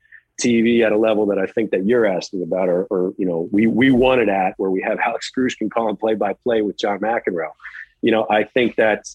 [0.41, 3.47] TV at a level that I think that you're asking about, or, or you know,
[3.51, 6.61] we we want it at, where we have Alex Gruskin call calling play by play
[6.61, 7.51] with John McEnroe.
[8.01, 9.05] You know, I think that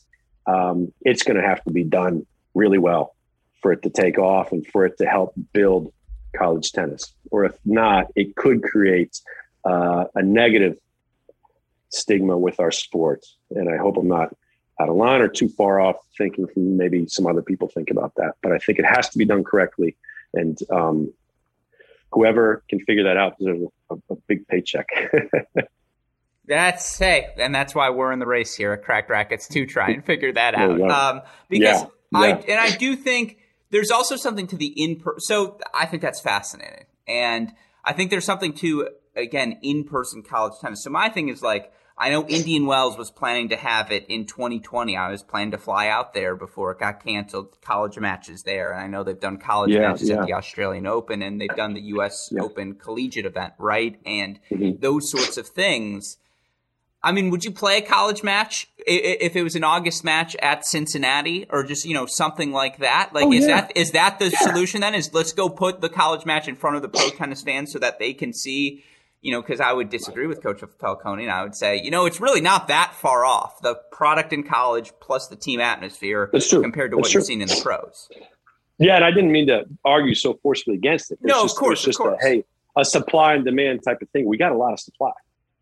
[0.47, 3.14] um, it's going to have to be done really well
[3.61, 5.93] for it to take off and for it to help build
[6.36, 7.12] college tennis.
[7.30, 9.20] Or if not, it could create
[9.64, 10.78] uh, a negative
[11.90, 13.24] stigma with our sport.
[13.50, 14.34] And I hope I'm not
[14.80, 18.14] out of line or too far off thinking from maybe some other people think about
[18.16, 18.34] that.
[18.42, 19.96] But I think it has to be done correctly.
[20.32, 21.12] And um,
[22.12, 24.88] whoever can figure that out deserves a, a big paycheck.
[26.46, 29.90] That's hey, and that's why we're in the race here at Cracked Racquets to try
[29.90, 30.80] and figure that out.
[30.80, 33.38] Um, because Yeah, I and I do think
[33.70, 35.00] there's also something to the in.
[35.18, 37.52] So I think that's fascinating, and
[37.85, 40.83] I think there's something to again in person college tennis.
[40.85, 41.72] So my thing is like.
[42.03, 44.97] I know Indian Wells was planning to have it in 2020.
[44.97, 47.59] I was planning to fly out there before it got canceled.
[47.61, 50.20] College matches there, and I know they've done college Yeah, matches yeah.
[50.22, 52.31] at the Australian Open, and they've done the U.S.
[52.33, 52.41] Yeah.
[52.41, 54.01] Open collegiate event, right?
[54.07, 54.81] And Mhm.
[54.81, 56.16] those sorts of things.
[57.03, 60.66] I mean, would you play a college match if it was an August match at
[60.66, 63.11] Cincinnati or just you know something like that?
[63.14, 63.62] Like, Oh, is yeah.
[63.62, 64.94] that is that the solution then?
[64.94, 67.78] Is let's go put the college match in front of the pro tennis fans so
[67.78, 68.84] that they can see,
[69.22, 69.40] you know?
[69.40, 72.20] Because I would disagree with Coach of Falcone, and I would say, you know, it's
[72.20, 76.96] really not that far off the product in college plus the team atmosphere compared to
[76.96, 77.20] That's what true.
[77.20, 78.11] you've seen in the pros.
[78.78, 81.14] Yeah, and I didn't mean to argue so forcefully against it.
[81.22, 82.24] It's No, of just, course, it's just of course.
[82.24, 82.44] A, hey,
[82.76, 84.26] a supply and demand type of thing.
[84.26, 85.12] We got a lot of supply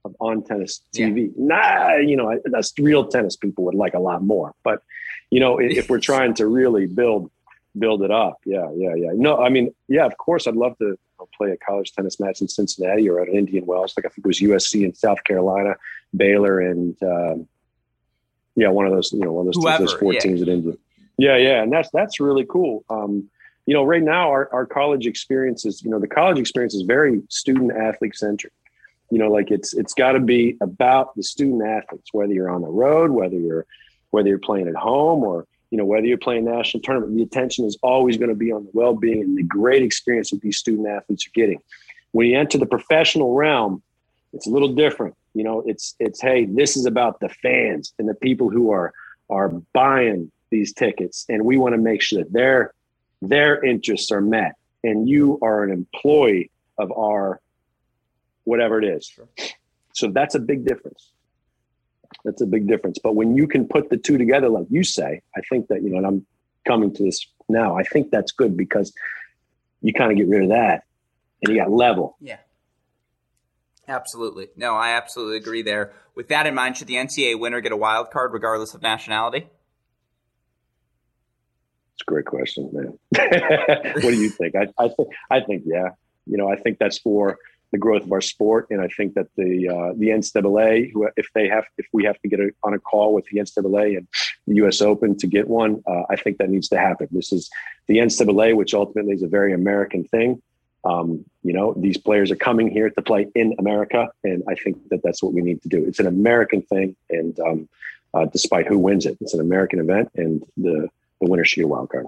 [0.08, 1.30] of on tennis TV.
[1.36, 3.36] Nah, you know, that's real tennis.
[3.36, 4.82] People would like a lot more, but
[5.30, 7.30] you know, if, we're trying to really build
[7.78, 9.10] build it up, yeah, yeah, yeah.
[9.14, 10.98] No, I mean, yeah, of course, I'd love to
[11.36, 13.94] play a college tennis match in Cincinnati or at an Indian Wells.
[13.96, 15.76] Like I think it was USC in South Carolina,
[16.16, 17.48] Baylor, and um,
[18.56, 20.20] yeah, one of those, you know, one of those, Whoever, those four yeah.
[20.20, 20.74] teams at India.
[21.16, 22.84] Yeah, yeah, and that's that's really cool.
[22.88, 23.28] Um,
[23.66, 26.82] you know, right now our, our college experience is, you know, the college experience is
[26.82, 28.54] very student athlete centric.
[29.10, 32.62] You know, like it's it's got to be about the student athletes, whether you're on
[32.62, 33.66] the road, whether you're
[34.10, 37.16] whether you're playing at home, or you know whether you're playing national tournament.
[37.16, 40.30] The attention is always going to be on the well being and the great experience
[40.30, 41.60] that these student athletes are getting.
[42.12, 43.82] When you enter the professional realm,
[44.32, 45.14] it's a little different.
[45.34, 48.92] You know, it's it's hey, this is about the fans and the people who are
[49.30, 52.74] are buying these tickets, and we want to make sure that their
[53.22, 54.54] their interests are met.
[54.84, 57.40] And you are an employee of our
[58.48, 59.12] whatever it is.
[59.92, 61.12] So that's a big difference.
[62.24, 62.98] That's a big difference.
[63.02, 65.90] But when you can put the two together, like you say, I think that you
[65.90, 66.26] know, and I'm
[66.66, 67.76] coming to this now.
[67.76, 68.92] I think that's good because
[69.80, 70.84] you kind of get rid of that,
[71.42, 72.16] and you got level.
[72.20, 72.38] Yeah.
[73.86, 74.48] Absolutely.
[74.54, 75.94] No, I absolutely agree there.
[76.14, 79.48] With that in mind, should the NCAA winner get a wild card regardless of nationality?
[81.94, 82.98] It's a great question, man.
[83.94, 84.54] what do you think?
[84.54, 85.90] I, I think I think yeah.
[86.26, 87.38] You know, I think that's for
[87.70, 91.28] the growth of our sport, and I think that the uh, the NCAA, who, if
[91.34, 94.08] they have, if we have to get a, on a call with the NCAA and
[94.46, 94.80] the U.S.
[94.80, 97.08] Open to get one, uh, I think that needs to happen.
[97.10, 97.50] This is
[97.86, 100.42] the NCAA, which ultimately is a very American thing.
[100.84, 104.88] Um, you know, these players are coming here to play in America, and I think
[104.88, 105.84] that that's what we need to do.
[105.84, 107.68] It's an American thing, and um,
[108.14, 110.88] uh, despite who wins it, it's an American event, and the
[111.20, 112.06] the winner should get a wild card.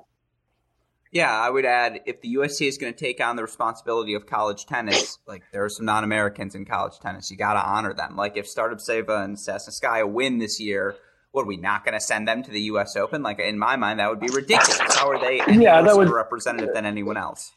[1.13, 4.27] Yeah, I would add if the USTA is going to take on the responsibility of
[4.27, 8.17] college tennis, like there are some non-Americans in college tennis, you got to honor them.
[8.17, 10.95] Like if Starodubtseva and Sasnouskaya win this year,
[11.33, 12.97] what are we not going to send them to the U.S.
[12.97, 13.23] Open?
[13.23, 14.97] Like in my mind, that would be ridiculous.
[14.97, 17.53] How are they any Yeah, that would- representative than anyone else?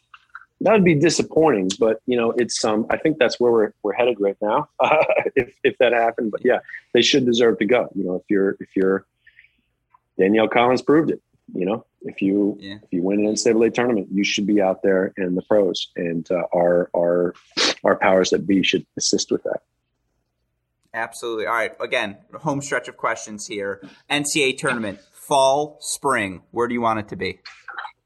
[0.61, 3.91] that would be disappointing, but you know, it's um, I think that's where we're we're
[3.93, 4.69] headed right now.
[4.79, 5.03] Uh,
[5.35, 6.59] if if that happened, but yeah,
[6.93, 7.89] they should deserve to go.
[7.95, 9.05] You know, if you're if you're
[10.17, 11.21] Danielle Collins proved it.
[11.53, 12.75] You know, if you Yeah.
[12.83, 16.29] if you win an NCAA tournament, you should be out there in the pros, and
[16.31, 17.33] uh, our our
[17.83, 19.61] our powers that be should assist with that.
[20.93, 21.47] Absolutely.
[21.47, 21.71] All right.
[21.79, 23.81] Again, home stretch of questions here.
[24.11, 26.43] NCAA tournament, fall, spring.
[26.51, 27.39] Where do you want it to be?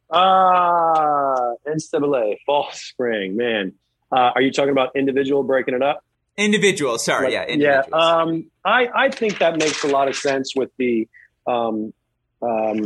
[0.09, 3.73] Ah, NCAA fall spring, man.
[4.11, 6.01] Uh, are you talking about individual breaking it up?
[6.37, 6.97] Individual.
[6.97, 7.25] Sorry.
[7.25, 7.43] Like, yeah.
[7.45, 7.87] Individuals.
[7.91, 11.07] Yeah, um, I I think that makes a lot of sense with the
[11.45, 11.93] um,
[12.41, 12.85] um,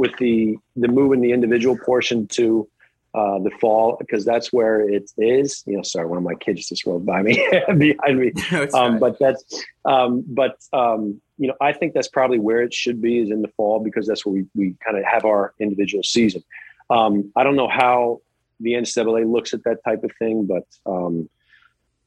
[0.00, 2.66] with the the move in the individual portion to
[3.12, 5.62] uh, the fall because that's where it is.
[5.66, 7.34] You know, sorry, one of my kids just rolled by me
[7.76, 8.32] behind me.
[8.50, 9.44] No, Um, but that's
[9.84, 13.42] um, but um, you know, I think that's probably where it should be is in
[13.42, 16.42] the fall because that's where we we kind of have our individual season.
[16.88, 18.22] Um, I don't know how
[18.58, 21.28] the NCAA looks at that type of thing, but um,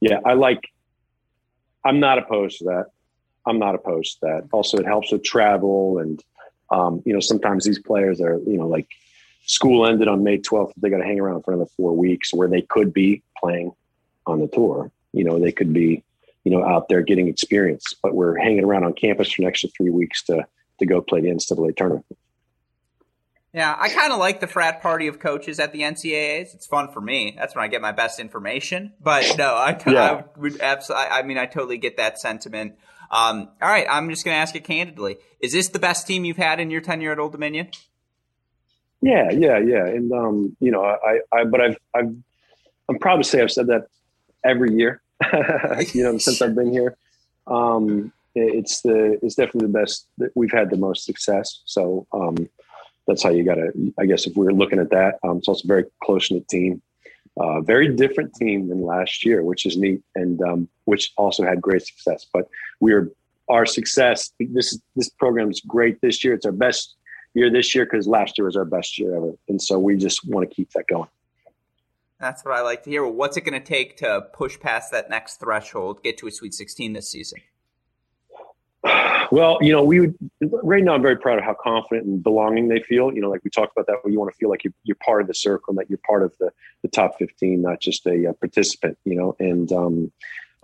[0.00, 0.68] yeah, I like.
[1.84, 2.86] I'm not opposed to that.
[3.46, 4.48] I'm not opposed to that.
[4.50, 6.20] Also, it helps with travel, and
[6.74, 8.88] um, you know, sometimes these players are, you know, like
[9.46, 10.72] school ended on May 12th.
[10.76, 13.72] They got to hang around for another four weeks, where they could be playing
[14.26, 14.90] on the tour.
[15.12, 16.02] You know, they could be,
[16.42, 19.68] you know, out there getting experience, but we're hanging around on campus for an extra
[19.76, 20.46] three weeks to
[20.80, 22.04] to go play the NCAA tournament.
[23.52, 26.56] Yeah, I kind of like the frat party of coaches at the NCAAs.
[26.56, 27.36] It's fun for me.
[27.38, 28.94] That's when I get my best information.
[29.00, 30.02] But no, I, yeah.
[30.02, 31.06] I would absolutely.
[31.06, 32.74] I mean, I totally get that sentiment.
[33.14, 36.24] Um, all right, I'm just going to ask it candidly: Is this the best team
[36.24, 37.68] you've had in your tenure at Old Dominion?
[39.00, 39.86] Yeah, yeah, yeah.
[39.86, 42.14] And um, you know, I, I, but I've, I've,
[42.88, 43.86] I'm proud to say I've said that
[44.44, 45.00] every year.
[45.92, 46.96] you know, since I've been here.
[47.46, 51.62] Um, it's the, it's definitely the best that we've had the most success.
[51.66, 52.48] So um,
[53.06, 53.94] that's how you got to.
[53.98, 56.48] I guess if we are looking at that, um, it's also a very close knit
[56.48, 56.82] team.
[57.36, 61.60] Uh, very different team than last year, which is neat, and um, which also had
[61.60, 62.24] great success.
[62.32, 62.48] But
[62.84, 63.10] we are
[63.48, 64.30] our success.
[64.38, 66.34] This this program is great this year.
[66.34, 66.96] It's our best
[67.32, 70.28] year this year because last year was our best year ever, and so we just
[70.28, 71.08] want to keep that going.
[72.20, 73.02] That's what I like to hear.
[73.02, 76.30] Well, what's it going to take to push past that next threshold, get to a
[76.30, 77.40] Sweet 16 this season?
[79.32, 82.68] Well, you know, we would, right now I'm very proud of how confident and belonging
[82.68, 83.12] they feel.
[83.12, 84.96] You know, like we talked about that, where you want to feel like you're, you're
[84.96, 88.06] part of the circle and that you're part of the, the top 15, not just
[88.06, 90.12] a, a participant, you know, and um,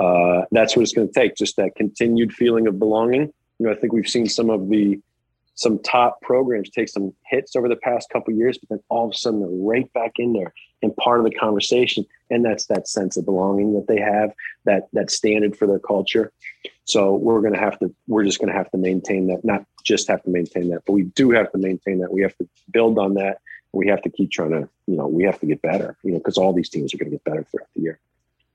[0.00, 1.36] uh, that's what it's going to take.
[1.36, 3.32] Just that continued feeling of belonging.
[3.58, 4.98] You know, I think we've seen some of the,
[5.54, 9.12] some top programs take some hits over the past couple years, but then all of
[9.12, 12.06] a sudden they're right back in there and part of the conversation.
[12.30, 14.32] And that's that sense of belonging that they have,
[14.64, 16.32] that that standard for their culture.
[16.84, 19.64] So we're going to have to, we're just going to have to maintain that, not
[19.84, 22.12] just have to maintain that, but we do have to maintain that.
[22.12, 23.38] We have to build on that.
[23.72, 26.18] We have to keep trying to, you know, we have to get better, you know,
[26.18, 27.98] because all these teams are going to get better throughout the year.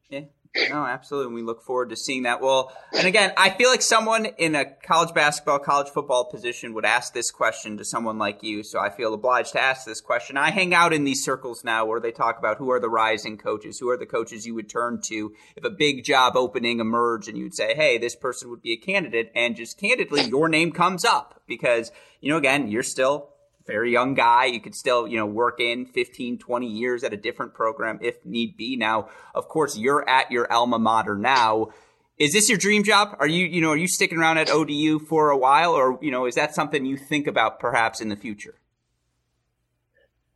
[0.09, 0.21] Yeah.
[0.69, 1.27] No, absolutely.
[1.27, 2.41] And we look forward to seeing that.
[2.41, 6.85] Well, and again, I feel like someone in a college basketball, college football position would
[6.85, 8.63] ask this question to someone like you.
[8.63, 10.37] So I feel obliged to ask this question.
[10.37, 13.37] I hang out in these circles now where they talk about who are the rising
[13.37, 17.27] coaches, who are the coaches you would turn to if a big job opening emerged
[17.27, 19.31] and you'd say, hey, this person would be a candidate.
[19.35, 21.91] And just candidly, your name comes up because,
[22.21, 23.34] you know, again, you're still
[23.65, 24.45] very young guy.
[24.45, 28.23] You could still, you know, work in 15, 20 years at a different program if
[28.25, 28.75] need be.
[28.75, 31.69] Now, of course, you're at your alma mater now.
[32.17, 33.15] Is this your dream job?
[33.19, 36.11] Are you, you know, are you sticking around at ODU for a while or, you
[36.11, 38.55] know, is that something you think about perhaps in the future?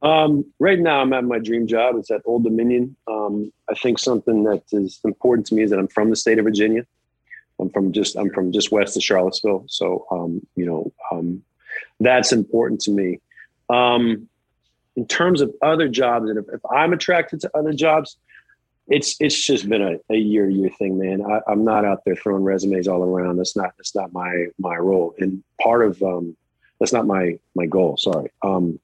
[0.01, 1.95] Um, right now I'm at my dream job.
[1.97, 2.95] It's at Old Dominion.
[3.07, 6.39] Um, I think something that is important to me is that I'm from the state
[6.39, 6.85] of Virginia.
[7.59, 9.65] I'm from just, I'm from just west of Charlottesville.
[9.67, 11.43] So, um, you know, um,
[11.99, 13.19] that's important to me.
[13.69, 14.27] Um,
[14.95, 18.17] in terms of other jobs, and if, if, I'm attracted to other jobs,
[18.87, 21.21] it's it's just been a, a year year thing, man.
[21.21, 23.37] I, am not out there throwing resumes all around.
[23.37, 25.13] That's not that's not my my role.
[25.19, 26.35] And part of um,
[26.79, 27.97] that's not my my goal.
[27.97, 28.31] Sorry.
[28.41, 28.79] Um,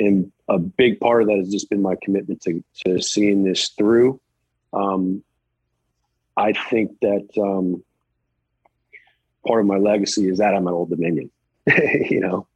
[0.00, 3.68] and a big part of that has just been my commitment to to seeing this
[3.68, 4.20] through.
[4.72, 5.22] Um,
[6.36, 7.84] I think that um,
[9.46, 11.30] part of my legacy is that I'm an Old Dominion.
[12.10, 12.46] you know,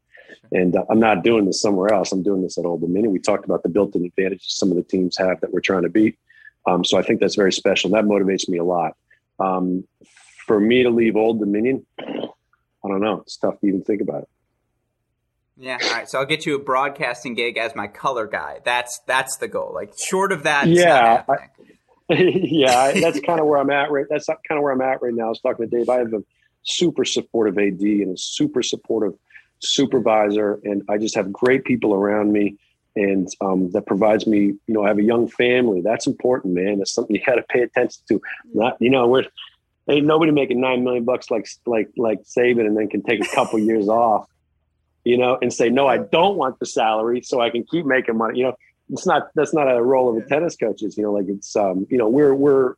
[0.52, 2.12] and uh, I'm not doing this somewhere else.
[2.12, 3.12] I'm doing this at Old Dominion.
[3.12, 5.88] We talked about the built-in advantages some of the teams have that we're trying to
[5.88, 6.18] beat.
[6.66, 7.90] Um, so I think that's very special.
[7.90, 8.96] That motivates me a lot.
[9.38, 9.84] Um,
[10.46, 13.20] for me to leave Old Dominion, I don't know.
[13.20, 14.28] It's tough to even think about it.
[15.58, 15.78] Yeah.
[15.82, 16.08] All right.
[16.08, 18.60] So I'll get you a broadcasting gig as my color guy.
[18.64, 19.72] That's that's the goal.
[19.74, 20.68] Like short of that.
[20.68, 21.24] Yeah.
[21.28, 22.92] I, yeah.
[22.92, 23.90] that's kind of where I'm at.
[23.90, 24.06] Right.
[24.08, 25.26] That's kind of where I'm at right now.
[25.26, 25.88] I was talking to Dave.
[25.88, 26.22] I have a
[26.68, 29.14] super supportive AD and a super supportive
[29.60, 32.56] supervisor, and I just have great people around me,
[32.96, 34.54] and um, that provides me.
[34.66, 35.80] You know, I have a young family.
[35.80, 36.78] That's important, man.
[36.78, 38.20] That's something you got to pay attention to.
[38.52, 39.24] Not, you know, we're
[39.88, 43.34] ain't nobody making nine million bucks like like like Saban, and then can take a
[43.34, 44.28] couple years off.
[45.04, 48.16] You know, and say no, I don't want the salary, so I can keep making
[48.16, 48.38] money.
[48.38, 48.56] You know,
[48.90, 50.96] it's not that's not a role of a tennis coaches.
[50.96, 52.74] You know, like it's um, you know, we're we're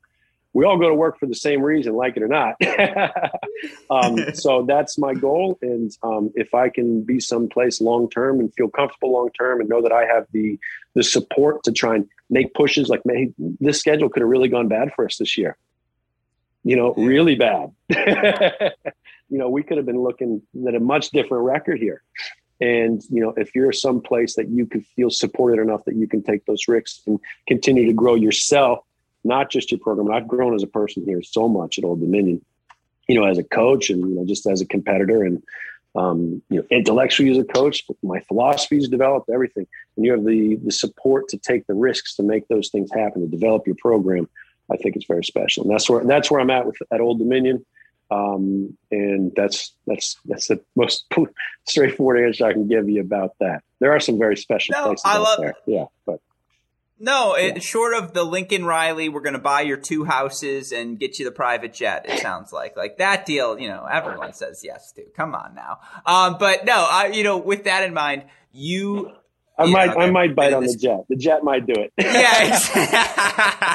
[0.53, 2.57] we all go to work for the same reason, like it or not.
[3.91, 5.59] um, so that's my goal.
[5.63, 9.69] And um, if I can be someplace long term and feel comfortable long term, and
[9.69, 10.59] know that I have the
[10.95, 14.69] the support to try and make pushes, like man, this schedule could have really gone
[14.69, 15.57] bad for us this year.
[16.65, 17.71] You know, really bad.
[17.89, 22.03] you know, we could have been looking at a much different record here.
[22.61, 26.23] And you know, if you're someplace that you could feel supported enough that you can
[26.23, 28.81] take those risks and continue to grow yourself
[29.25, 30.11] not just your program.
[30.11, 32.45] I've grown as a person here so much at Old Dominion,
[33.09, 35.23] you know, as a coach and you know, just as a competitor.
[35.25, 35.43] And
[35.97, 39.67] um, you know, intellectually as a coach, my philosophies developed, everything.
[39.97, 43.23] And you have the the support to take the risks to make those things happen,
[43.23, 44.29] to develop your program.
[44.73, 47.19] I think it's very special, and that's where that's where I'm at with at Old
[47.19, 47.65] Dominion.
[48.13, 51.07] Um, and that's that's that's the most
[51.69, 53.63] straightforward answer I can give you about that.
[53.81, 55.55] There are some very special No, places I out love- there.
[55.67, 56.21] Yeah, but
[57.03, 60.99] No, it, short of the Lincoln Riley, we're going to buy your two houses and
[61.01, 62.05] get you the private jet.
[62.07, 63.59] It sounds like like that deal.
[63.59, 65.05] You know, everyone says yes to.
[65.17, 65.79] Come on now.
[66.05, 69.11] Um, but no, I you know, with that in mind, you.
[69.59, 70.01] I Yeah, might okay.
[70.01, 71.01] I might bite on This- the jet.
[71.09, 71.93] The jet might do it.
[71.99, 72.59] yeah,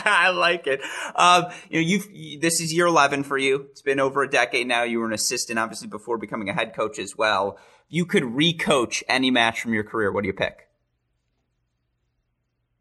[0.05, 0.81] I like it.
[1.15, 3.67] Um, you know, you've this is year eleven for you.
[3.71, 4.83] It's been over a decade now.
[4.83, 7.57] You were an assistant, obviously, before becoming a head coach as well.
[7.87, 10.11] You could re-coach any match from your career.
[10.11, 10.67] What do you pick?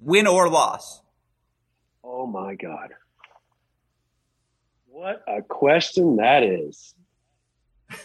[0.04, 1.00] Win or loss?
[2.04, 2.90] Oh my God.
[4.86, 6.94] What a question that is.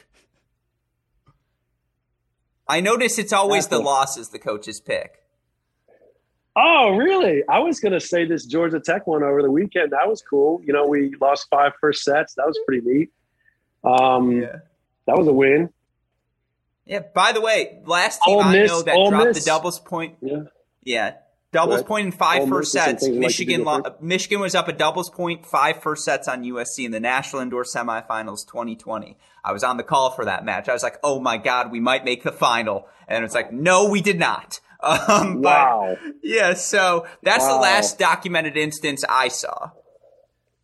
[2.67, 5.15] I notice it's always the a- losses the coaches pick.
[6.55, 7.43] Oh, really?
[7.47, 9.91] I was going to say this Georgia Tech one over the weekend.
[9.91, 10.61] That was cool.
[10.65, 12.33] You know, we lost five first sets.
[12.35, 13.11] That was pretty neat.
[13.83, 14.57] Um, yeah.
[15.07, 15.69] That was a win.
[16.85, 17.01] Yeah.
[17.13, 19.43] By the way, last team Ole I Miss- know that Ole dropped Miss.
[19.43, 20.17] the doubles point.
[20.21, 20.43] Yeah.
[20.83, 21.13] Yeah.
[21.51, 21.85] Doubles Right.
[21.87, 23.03] point in five first sets.
[23.03, 26.85] we like Michigan lo- Michigan was up a doubles point, five first sets on USC
[26.85, 29.17] in the National Indoor Semifinals 2020.
[29.43, 30.69] I was on the call for that match.
[30.69, 33.89] I was like, "Oh my god, we might make the final," and it's like, "No,
[33.89, 35.97] we did not." Um, but- Wow.
[36.23, 36.53] yeah.
[36.53, 39.71] So that's the last documented instance I saw.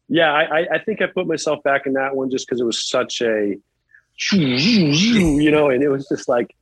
[0.07, 2.63] Yeah, I, I- I think I put myself back in that one just because it
[2.63, 3.55] was such a,
[4.31, 6.55] you know, and it was just like,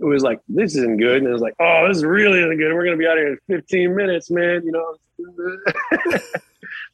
[0.00, 1.18] it was like, this isn't good.
[1.18, 2.72] And it was like, oh, this really isn't good.
[2.72, 4.62] We're going to be out here in 15 minutes, man.
[4.64, 4.96] You know,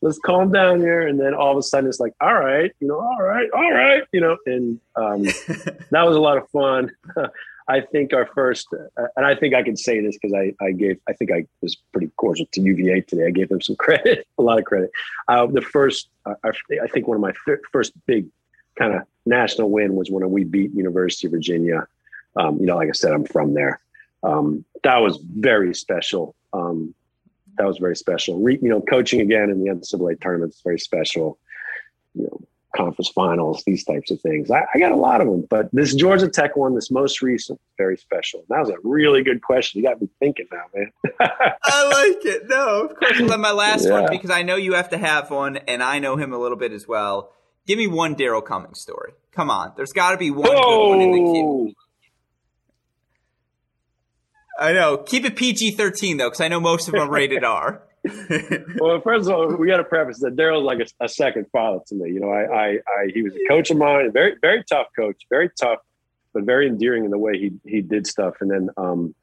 [0.02, 1.06] let's calm down here.
[1.06, 3.72] And then all of a sudden it's like, all right, you know, all right, all
[3.72, 5.22] right, you know, and um,
[5.90, 6.90] that was a lot of fun.
[7.68, 10.70] I think our first, uh, and I think I can say this because I, I
[10.70, 13.26] gave, I think I was pretty cordial to UVA today.
[13.26, 14.90] I gave them some credit, a lot of credit.
[15.26, 16.50] Uh, the first, uh, I
[16.80, 18.26] I think one of my fir- first big
[18.76, 21.88] kind of national win was when we beat University of Virginia.
[22.36, 23.80] Um, you know, like I said, I'm from there.
[24.22, 26.34] Um, that was very special.
[26.52, 26.94] Um,
[27.58, 28.40] that was very special.
[28.40, 31.38] Re, you know, coaching again in the NCAA tournament is very special.
[32.14, 32.40] You know,
[32.76, 34.50] conference finals, these types of things.
[34.50, 37.60] I, I got a lot of them, but this Georgia Tech one, this most recent,
[37.78, 38.44] very special.
[38.48, 39.80] That was a really good question.
[39.80, 40.92] You got me thinking now, man.
[41.20, 42.48] I like it.
[42.48, 43.20] No, of course.
[43.20, 46.16] Well, my last one because I know you have to have one, and I know
[46.16, 47.32] him a little bit as well.
[47.66, 49.12] Give me one Daryl Cummings story.
[49.32, 51.74] Come on, there's got to be one good one in the queue.
[54.58, 54.98] I know.
[54.98, 57.82] Keep it PG thirteen though, because I know most of them rated R.
[58.78, 61.80] well, first of all, we got to preface that Daryl's like a, a second father
[61.88, 62.10] to me.
[62.10, 65.22] You know, I, I, I, he was a coach of mine, very, very tough coach,
[65.28, 65.80] very tough,
[66.32, 68.34] but very endearing in the way he he did stuff.
[68.40, 69.14] And then, um,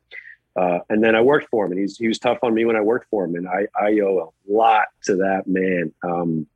[0.55, 2.75] uh, and then I worked for him, and he's he was tough on me when
[2.75, 5.93] I worked for him, and I I owe a lot to that man.
[6.03, 6.47] Um,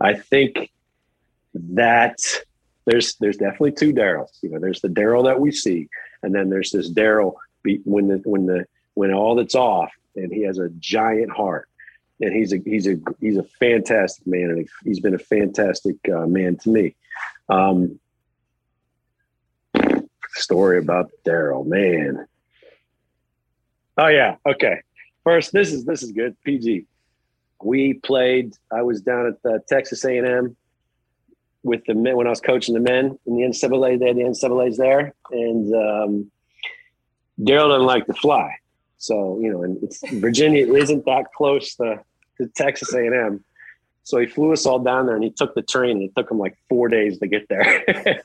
[0.00, 0.70] I think
[1.54, 2.18] that
[2.86, 4.30] there's there's definitely two Daryls.
[4.42, 5.88] You know, there's the Daryl that we see,
[6.22, 7.34] and then there's this Daryl
[7.64, 11.68] be- when the when the when all that's off, and he has a giant heart
[12.20, 16.26] and he's a he's a he's a fantastic man, and he's been a fantastic uh,
[16.26, 16.94] man to me.
[17.48, 17.98] Um,
[20.34, 22.26] story about Daryl, man.
[23.98, 24.80] Oh yeah, okay.
[25.24, 26.36] First, this is this is good.
[26.44, 26.86] PG.
[27.62, 28.54] We played.
[28.70, 30.56] I was down at the Texas A and M
[31.62, 33.98] with the men when I was coaching the men in the NCAA.
[33.98, 36.30] They had the NCAA's there, and um,
[37.40, 38.56] Daryl doesn't like to fly.
[38.98, 42.00] So you know, and it's Virginia isn't that close to,
[42.38, 43.44] to Texas A and M.
[44.04, 46.30] So he flew us all down there, and he took the train, and it took
[46.30, 47.62] him like four days to get there.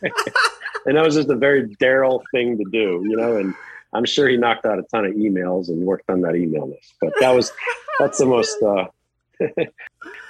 [0.86, 3.38] and that was just a very Daryl thing to do, you know.
[3.38, 3.56] And
[3.94, 6.94] I'm sure he knocked out a ton of emails and worked on that email list.
[7.02, 7.52] But that was
[7.98, 8.62] that's the most.
[8.62, 8.86] Uh,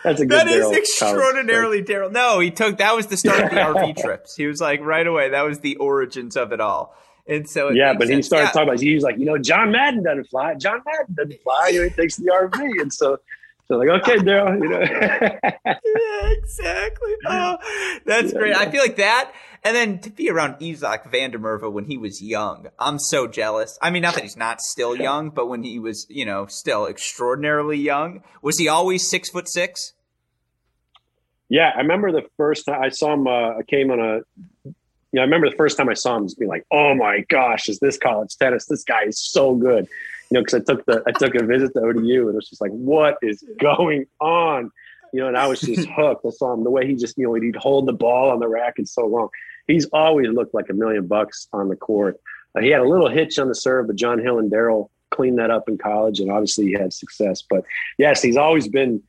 [0.03, 0.31] that's a good.
[0.31, 2.11] That is extraordinarily Daryl.
[2.11, 4.35] No, he took that was the start of the RV trips.
[4.35, 5.29] He was like right away.
[5.29, 6.95] That was the origins of it all.
[7.29, 8.51] And so yeah, but he started Yeah.
[8.51, 8.79] talking about.
[8.81, 10.55] He was like, you know, John Madden doesn't fly.
[10.55, 11.69] John Madden doesn't fly.
[11.71, 13.17] You know, he takes the RV, and so,
[13.67, 14.79] so like, okay, Daryl, you know,
[15.65, 17.13] yeah, exactly.
[17.27, 17.57] Oh,
[18.05, 18.55] that's Yeah, great.
[18.55, 19.31] I feel like that.
[19.63, 23.27] And then to be around Izak van der Merwe when he was young, I'm so
[23.27, 23.77] jealous.
[23.81, 26.87] I mean, not that he's not still young, but when he was, you know, still
[26.87, 29.93] extraordinarily young, was he always six foot six?
[31.49, 31.71] yeah.
[31.75, 33.27] I remember the first time I saw him.
[33.27, 34.71] Uh, I came on a.
[35.11, 37.67] Yeah, I remember the first time I saw him, just being like, "Oh my gosh,
[37.67, 38.65] is this college tennis?
[38.65, 39.87] This guy is so good."
[40.29, 42.49] You know, because I took the I took a visit to ODU, and it was
[42.49, 44.71] just like, "What is going on?"
[45.11, 46.25] You know, and I was just hooked.
[46.25, 48.47] I saw him the way he just, you know, he'd hold the ball on the
[48.47, 49.29] racket so long.
[49.67, 52.19] He's always looked like a million bucks on the court.
[52.55, 55.39] Uh, he had a little hitch on the serve, but John Hill and Daryl cleaned
[55.39, 57.43] that up in college, and obviously he had success.
[57.47, 57.63] But
[57.97, 59.01] yes, he's always been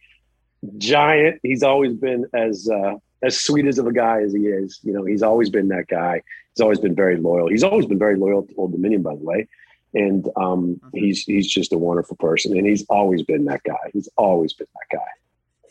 [0.78, 1.40] giant.
[1.42, 4.80] He's always been as uh, as sweet as of a guy as he is.
[4.82, 6.22] You know, he's always been that guy.
[6.54, 7.48] He's always been very loyal.
[7.48, 9.48] He's always been very loyal to Old Dominion, by the way.
[9.92, 10.88] And um, mm-hmm.
[10.92, 13.90] he's he's just a wonderful person, and he's always been that guy.
[13.92, 15.06] He's always been that guy.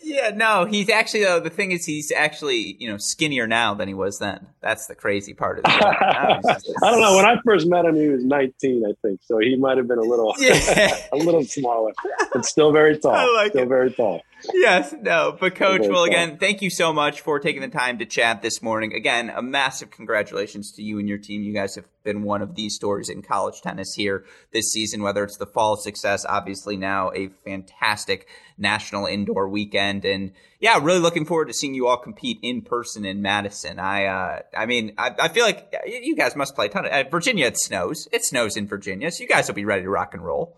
[0.01, 1.39] Yeah, no, he's actually though.
[1.39, 4.47] The thing is, he's actually you know skinnier now than he was then.
[4.59, 5.71] That's the crazy part of it.
[5.73, 6.41] I
[6.81, 7.15] don't know.
[7.15, 9.21] When I first met him, he was 19, I think.
[9.23, 10.97] So he might have been a little, yeah.
[11.13, 11.93] a little smaller,
[12.33, 13.13] but still very tall.
[13.35, 13.69] Like still it.
[13.69, 14.21] very tall
[14.53, 18.05] yes, no, but coach, well, again, thank you so much for taking the time to
[18.05, 18.93] chat this morning.
[18.93, 21.41] Again, a massive congratulations to you and your team.
[21.41, 25.23] You guys have been one of these stories in college tennis here this season, whether
[25.23, 28.27] it's the fall success, obviously now a fantastic
[28.57, 30.05] national indoor weekend.
[30.05, 33.79] And yeah, really looking forward to seeing you all compete in person in Madison.
[33.79, 36.91] I, uh, I mean, I, I feel like you guys must play a ton of,
[36.91, 38.07] at Virginia, it snows.
[38.11, 39.11] It snows in Virginia.
[39.11, 40.55] So you guys will be ready to rock and roll.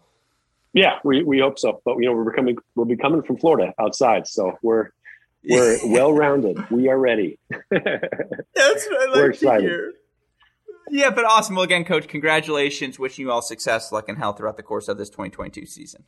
[0.73, 1.81] Yeah, we, we hope so.
[1.83, 4.89] But you know, we're coming we'll be coming from Florida outside, so we're
[5.43, 6.69] we're well rounded.
[6.69, 7.39] We are ready.
[7.69, 9.61] That's what I like we're excited.
[9.63, 9.93] to hear.
[10.89, 11.55] Yeah, but awesome.
[11.55, 12.99] Well, again, coach, congratulations.
[12.99, 16.03] Wishing you all success, luck, and health throughout the course of this 2022 season.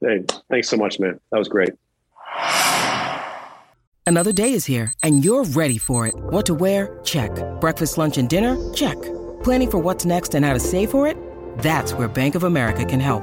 [0.00, 1.20] Hey, thanks so much, man.
[1.30, 1.70] That was great.
[4.06, 6.14] Another day is here, and you're ready for it.
[6.16, 6.98] What to wear?
[7.04, 7.30] Check.
[7.60, 8.56] Breakfast, lunch, and dinner?
[8.74, 9.00] Check.
[9.44, 11.16] Planning for what's next and how to save for it?
[11.58, 13.22] That's where Bank of America can help.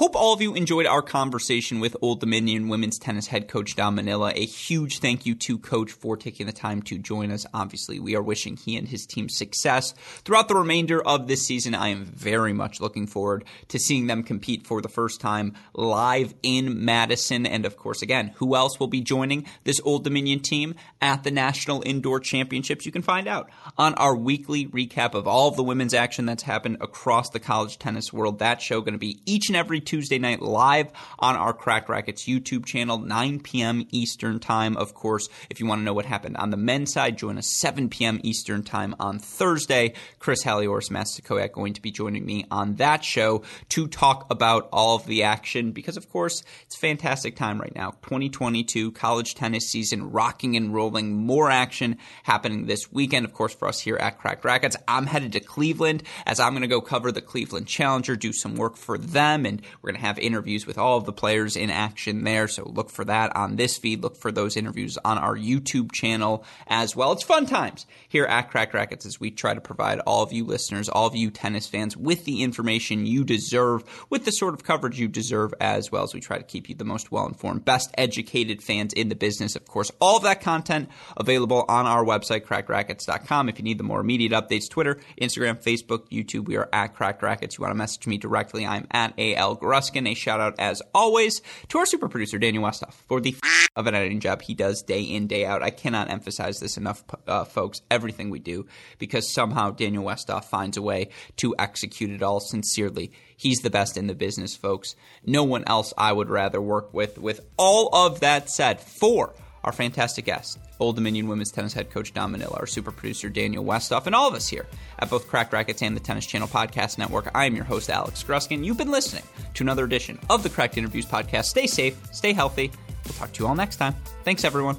[0.00, 3.98] Hope all of you enjoyed our conversation with Old Dominion women's tennis head coach Dom
[3.98, 4.32] Manilla.
[4.34, 7.44] A huge thank you to coach for taking the time to join us.
[7.52, 9.92] Obviously, we are wishing he and his team success
[10.24, 11.74] throughout the remainder of this season.
[11.74, 16.32] I am very much looking forward to seeing them compete for the first time live
[16.42, 17.44] in Madison.
[17.44, 21.30] And of course, again, who else will be joining this Old Dominion team at the
[21.30, 22.86] National Indoor Championships?
[22.86, 26.44] You can find out on our weekly recap of all of the women's action that's
[26.44, 28.38] happened across the college tennis world.
[28.38, 30.86] That show going to be each and every Tuesday night live
[31.18, 33.88] on our Cracked Racquets YouTube channel, 9 p.m.
[33.90, 34.76] Eastern Time.
[34.76, 37.58] Of course, if you want to know what happened on the men's side, join us
[37.58, 38.20] 7 p.m.
[38.22, 39.94] Eastern Time on Thursday.
[40.20, 44.94] Chris Halioris, Master going to be joining me on that show to talk about all
[44.94, 47.90] of the action because, of course, it's fantastic time right now.
[48.02, 51.16] 2022 college tennis season rocking and rolling.
[51.16, 54.76] More action happening this weekend, of course, for us here at Cracked Racquets.
[54.86, 58.54] I'm headed to Cleveland as I'm going to go cover the Cleveland Challenger, do some
[58.54, 61.70] work for them, and we're going to have interviews with all of the players in
[61.70, 62.48] action there.
[62.48, 64.02] So look for that on this feed.
[64.02, 67.12] Look for those interviews on our YouTube channel as well.
[67.12, 70.44] It's fun times here at Cracked Racquets as we try to provide all of you
[70.44, 74.64] listeners, all of you tennis fans with the information you deserve, with the sort of
[74.64, 77.64] coverage you deserve as well as we try to keep you the most well informed,
[77.64, 79.56] best educated fans in the business.
[79.56, 83.48] Of course, all of that content available on our website, crackedracquets.com.
[83.48, 87.22] If you need the more immediate updates, Twitter, Instagram, Facebook, YouTube, we are at Cracked
[87.22, 87.56] Racquets.
[87.58, 90.08] You want to message me directly, I'm at AL Gruskin.
[90.08, 93.86] A shout out, as always, to our super producer, Daniel Westoff, for the f- of
[93.86, 95.62] an editing job he does day in, day out.
[95.62, 98.66] I cannot emphasize this enough, uh, folks, everything we do,
[98.98, 103.12] because somehow Daniel Westoff finds a way to execute it all sincerely.
[103.36, 104.96] He's the best in the business, folks.
[105.24, 107.18] No one else I would rather work with.
[107.18, 112.12] With all of that said, for our fantastic guest, Old Dominion women's tennis head coach
[112.12, 114.66] Dom Manilla, our super producer Daniel Westoff, and all of us here
[114.98, 117.30] at both Cracked Racquets and the Tennis Channel Podcast Network.
[117.34, 118.64] I am your host, Alex Gruskin.
[118.64, 119.24] You've been listening
[119.54, 121.44] to another edition of the Cracked Interviews Podcast.
[121.44, 122.70] Stay safe, stay healthy.
[123.04, 123.94] We'll talk to you all next time.
[124.24, 124.76] Thanks, everyone.